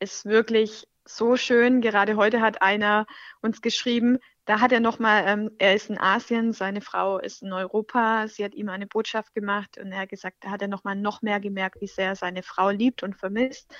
ist 0.00 0.24
wirklich 0.24 0.88
so 1.06 1.36
schön. 1.36 1.80
Gerade 1.80 2.16
heute 2.16 2.40
hat 2.40 2.62
einer 2.62 3.06
uns 3.40 3.62
geschrieben, 3.62 4.18
da 4.44 4.60
hat 4.60 4.72
er 4.72 4.80
nochmal, 4.80 5.24
ähm, 5.26 5.50
er 5.58 5.74
ist 5.74 5.90
in 5.90 5.98
Asien, 5.98 6.52
seine 6.52 6.80
Frau 6.80 7.18
ist 7.18 7.42
in 7.42 7.52
Europa, 7.52 8.28
sie 8.28 8.44
hat 8.44 8.54
ihm 8.54 8.68
eine 8.68 8.86
Botschaft 8.86 9.34
gemacht 9.34 9.76
und 9.78 9.92
er 9.92 10.00
hat 10.00 10.08
gesagt, 10.08 10.36
da 10.40 10.50
hat 10.50 10.62
er 10.62 10.68
nochmal 10.68 10.94
noch 10.94 11.20
mehr 11.20 11.40
gemerkt, 11.40 11.80
wie 11.80 11.88
sehr 11.88 12.08
er 12.08 12.16
seine 12.16 12.42
Frau 12.42 12.70
liebt 12.70 13.02
und 13.02 13.16
vermisst. 13.16 13.74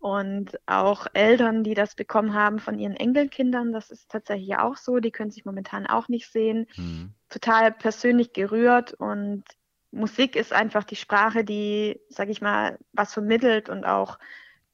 Und 0.00 0.58
auch 0.66 1.06
Eltern, 1.12 1.64
die 1.64 1.74
das 1.74 1.96
bekommen 1.96 2.32
haben 2.32 2.60
von 2.60 2.78
ihren 2.78 2.94
Enkelkindern, 2.94 3.72
das 3.72 3.90
ist 3.90 4.08
tatsächlich 4.10 4.56
auch 4.56 4.76
so, 4.76 4.98
die 5.00 5.10
können 5.10 5.32
sich 5.32 5.44
momentan 5.44 5.86
auch 5.86 6.08
nicht 6.08 6.30
sehen. 6.30 6.66
Mhm. 6.76 7.14
Total 7.28 7.72
persönlich 7.72 8.32
gerührt 8.32 8.94
und 8.94 9.44
Musik 9.90 10.36
ist 10.36 10.52
einfach 10.52 10.84
die 10.84 10.96
Sprache, 10.96 11.44
die, 11.44 12.00
sag 12.10 12.28
ich 12.28 12.40
mal, 12.40 12.78
was 12.92 13.12
vermittelt 13.12 13.68
und 13.68 13.84
auch 13.84 14.18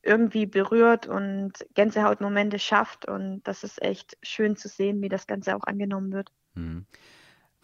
irgendwie 0.05 0.47
berührt 0.47 1.07
und 1.07 1.53
Gänsehautmomente 1.75 2.59
schafft. 2.59 3.07
Und 3.07 3.43
das 3.45 3.65
ist 3.65 3.83
echt 3.83 4.17
schön 4.23 4.57
zu 4.57 4.69
sehen, 4.69 5.01
wie 5.03 5.09
das 5.09 5.27
Ganze 5.27 5.57
auch 5.57 5.65
angenommen 5.65 6.13
wird. 6.13 6.31
Mhm. 6.55 6.87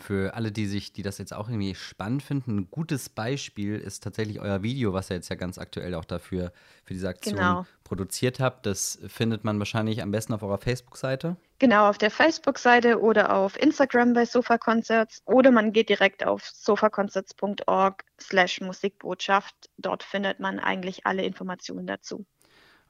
Für 0.03 0.35
alle, 0.35 0.53
die 0.53 0.67
sich, 0.67 0.93
die 0.93 1.03
das 1.03 1.19
jetzt 1.19 1.35
auch 1.35 1.49
irgendwie 1.49 1.75
spannend 1.75 2.23
finden, 2.23 2.59
ein 2.59 2.71
gutes 2.71 3.09
Beispiel 3.09 3.79
ist 3.79 4.03
tatsächlich 4.03 4.41
euer 4.41 4.63
Video, 4.63 4.93
was 4.93 5.11
ihr 5.11 5.17
jetzt 5.17 5.29
ja 5.29 5.37
ganz 5.37 5.59
aktuell 5.59 5.95
auch 5.95 6.05
dafür 6.05 6.53
für 6.85 6.95
diese 6.95 7.09
Aktion 7.09 7.37
genau. 7.37 7.67
produziert 7.85 8.41
habt. 8.41 8.67
Das 8.67 8.99
findet 9.07 9.45
man 9.45 9.59
wahrscheinlich 9.59 10.03
am 10.03 10.11
besten 10.11 10.33
auf 10.33 10.43
eurer 10.43 10.59
Facebook-Seite. 10.59 11.37
Genau, 11.59 11.89
auf 11.89 11.99
der 11.99 12.11
Facebook-Seite 12.11 13.01
oder 13.01 13.35
auf 13.35 13.61
Instagram 13.61 14.15
bei 14.15 14.25
Sofa 14.25 14.57
Concerts 14.57 15.23
oder 15.27 15.51
man 15.51 15.73
geht 15.73 15.91
direkt 15.91 16.27
auf 16.27 16.43
sofaconcerts.org 16.45 18.05
slash 18.19 18.61
Musikbotschaft. 18.61 19.55
Dort 19.77 20.03
findet 20.03 20.41
man 20.41 20.59
eigentlich 20.59 21.07
alle 21.07 21.23
Informationen 21.23 21.87
dazu. 21.87 22.25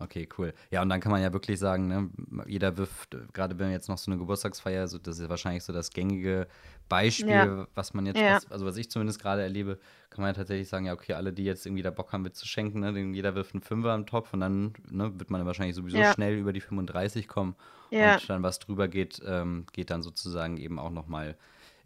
Okay, 0.01 0.27
cool. 0.39 0.55
Ja, 0.71 0.81
und 0.81 0.89
dann 0.89 0.99
kann 1.01 1.13
man 1.13 1.21
ja 1.21 1.33
wirklich 1.33 1.59
sagen, 1.59 1.87
ne, 1.87 2.11
jeder 2.47 2.79
wirft, 2.79 3.17
gerade 3.35 3.59
wenn 3.59 3.71
jetzt 3.71 3.89
noch 3.89 3.99
so 3.99 4.11
eine 4.11 4.19
Geburtstagsfeier, 4.19 4.89
so, 4.89 4.99
das 4.99 5.19
ist 5.19 5.29
wahrscheinlich 5.29 5.63
so 5.63 5.75
das 5.75 5.91
gängige 5.91 6.47
Beispiel, 6.89 7.29
ja. 7.29 7.67
was 7.75 7.93
man 7.93 8.07
jetzt, 8.07 8.19
ja. 8.19 8.37
was, 8.37 8.51
also 8.51 8.65
was 8.65 8.79
ich 8.79 8.91
zumindest 8.91 9.21
gerade 9.21 9.43
erlebe, 9.43 9.79
kann 10.09 10.23
man 10.23 10.31
ja 10.31 10.33
tatsächlich 10.33 10.69
sagen, 10.69 10.87
ja, 10.87 10.95
okay, 10.95 11.13
alle, 11.13 11.35
die 11.35 11.45
jetzt 11.45 11.67
irgendwie 11.67 11.83
da 11.83 11.91
Bock 11.91 12.15
haben, 12.15 12.23
mitzuschenken, 12.23 12.81
ne, 12.81 12.99
jeder 13.15 13.35
wirft 13.35 13.55
einen 13.55 13.61
Fünfer 13.61 13.91
am 13.91 14.07
Topf 14.07 14.33
und 14.33 14.41
dann 14.41 14.73
ne, 14.91 15.13
wird 15.19 15.31
man 15.31 15.45
wahrscheinlich 15.45 15.77
sowieso 15.77 15.99
ja. 15.99 16.15
schnell 16.15 16.39
über 16.39 16.55
die 16.55 16.63
35 16.63 17.29
kommen 17.29 17.55
und 17.91 18.31
dann 18.31 18.43
was 18.43 18.59
drüber 18.59 18.89
geht, 18.89 19.21
ähm, 19.27 19.67
geht 19.73 19.91
dann 19.91 20.03
sozusagen 20.03 20.57
eben 20.57 20.79
auch 20.79 20.91
nochmal 20.91 21.37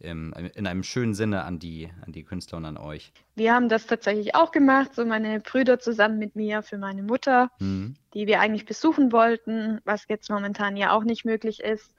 ähm, 0.05 0.35
in 0.55 0.67
einem 0.67 0.83
schönen 0.83 1.14
Sinne 1.14 1.45
an 1.45 1.59
die, 1.59 1.90
an 2.05 2.12
die 2.12 2.25
Künstler 2.25 2.59
und 2.59 2.64
an 2.64 2.77
euch. 2.77 3.12
Wir 3.35 3.55
haben 3.55 3.69
das 3.69 3.87
tatsächlich 3.87 4.35
auch 4.35 4.53
gemacht, 4.53 4.95
so 4.95 5.05
meine 5.05 5.40
Brüder 5.40 5.79
zusammen 5.79 6.19
mit 6.19 6.37
mir 6.37 6.62
für 6.62 6.79
meine 6.79 7.03
Mutter, 7.03 7.51
mhm. 7.59 7.97
die 8.14 8.27
wir 8.27 8.40
eigentlich 8.40 8.67
besuchen 8.67 9.12
wollten, 9.12 9.81
was 9.85 10.07
jetzt 10.09 10.31
momentan 10.31 10.77
ja 10.77 10.93
auch 10.93 11.05
nicht 11.05 11.25
möglich 11.25 11.61
ist 11.61 11.93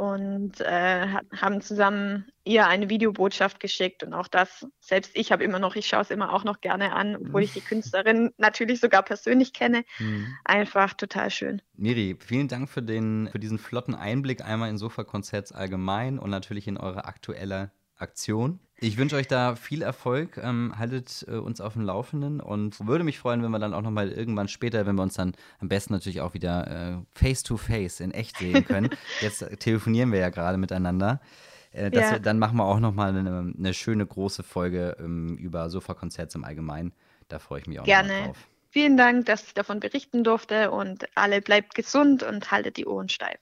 und 0.00 0.62
äh, 0.62 1.08
haben 1.36 1.60
zusammen 1.60 2.24
ihr 2.44 2.66
eine 2.66 2.88
Videobotschaft 2.88 3.60
geschickt 3.60 4.02
und 4.02 4.14
auch 4.14 4.28
das, 4.28 4.66
selbst 4.80 5.10
ich 5.14 5.30
habe 5.30 5.44
immer 5.44 5.58
noch, 5.58 5.76
ich 5.76 5.86
schaue 5.86 6.00
es 6.00 6.10
immer 6.10 6.32
auch 6.32 6.42
noch 6.42 6.62
gerne 6.62 6.94
an, 6.94 7.16
obwohl 7.16 7.42
ich 7.42 7.52
die 7.52 7.60
Künstlerin 7.60 8.30
natürlich 8.38 8.80
sogar 8.80 9.02
persönlich 9.02 9.52
kenne. 9.52 9.84
Mhm. 9.98 10.34
Einfach 10.46 10.94
total 10.94 11.30
schön. 11.30 11.60
Miri, 11.74 12.16
vielen 12.18 12.48
Dank 12.48 12.70
für, 12.70 12.82
den, 12.82 13.28
für 13.30 13.38
diesen 13.38 13.58
flotten 13.58 13.94
Einblick 13.94 14.42
einmal 14.42 14.70
in 14.70 14.78
Sofa-Konzerts 14.78 15.52
allgemein 15.52 16.18
und 16.18 16.30
natürlich 16.30 16.66
in 16.66 16.78
eure 16.78 17.04
aktuelle 17.04 17.70
Aktion. 17.96 18.58
Ich 18.82 18.96
wünsche 18.96 19.16
euch 19.16 19.28
da 19.28 19.56
viel 19.56 19.82
Erfolg. 19.82 20.38
Ähm, 20.42 20.74
haltet 20.78 21.26
äh, 21.28 21.32
uns 21.32 21.60
auf 21.60 21.74
dem 21.74 21.82
Laufenden 21.82 22.40
und 22.40 22.86
würde 22.86 23.04
mich 23.04 23.18
freuen, 23.18 23.42
wenn 23.42 23.50
wir 23.50 23.58
dann 23.58 23.74
auch 23.74 23.82
nochmal 23.82 24.10
irgendwann 24.10 24.48
später, 24.48 24.86
wenn 24.86 24.96
wir 24.96 25.02
uns 25.02 25.14
dann 25.14 25.34
am 25.58 25.68
besten 25.68 25.92
natürlich 25.92 26.22
auch 26.22 26.32
wieder 26.32 26.66
äh, 26.66 26.96
face 27.12 27.42
to 27.42 27.58
face 27.58 28.00
in 28.00 28.10
echt 28.12 28.38
sehen 28.38 28.64
können. 28.64 28.88
Jetzt 29.20 29.44
telefonieren 29.60 30.12
wir 30.12 30.20
ja 30.20 30.30
gerade 30.30 30.56
miteinander. 30.56 31.20
Äh, 31.72 31.90
ja. 31.94 32.12
wir, 32.12 32.18
dann 32.20 32.38
machen 32.38 32.56
wir 32.56 32.64
auch 32.64 32.80
nochmal 32.80 33.14
eine, 33.14 33.52
eine 33.56 33.74
schöne 33.74 34.06
große 34.06 34.42
Folge 34.42 34.96
ähm, 34.98 35.36
über 35.36 35.68
Sofa-Konzerts 35.68 36.34
im 36.34 36.44
Allgemeinen. 36.44 36.92
Da 37.28 37.38
freue 37.38 37.60
ich 37.60 37.66
mich 37.66 37.80
auch 37.80 37.84
Gerne. 37.84 38.24
drauf. 38.24 38.48
Vielen 38.70 38.96
Dank, 38.96 39.26
dass 39.26 39.42
ich 39.44 39.54
davon 39.54 39.80
berichten 39.80 40.24
durfte 40.24 40.70
und 40.70 41.06
alle 41.16 41.42
bleibt 41.42 41.74
gesund 41.74 42.22
und 42.22 42.50
haltet 42.50 42.76
die 42.76 42.86
Ohren 42.86 43.08
steif. 43.08 43.38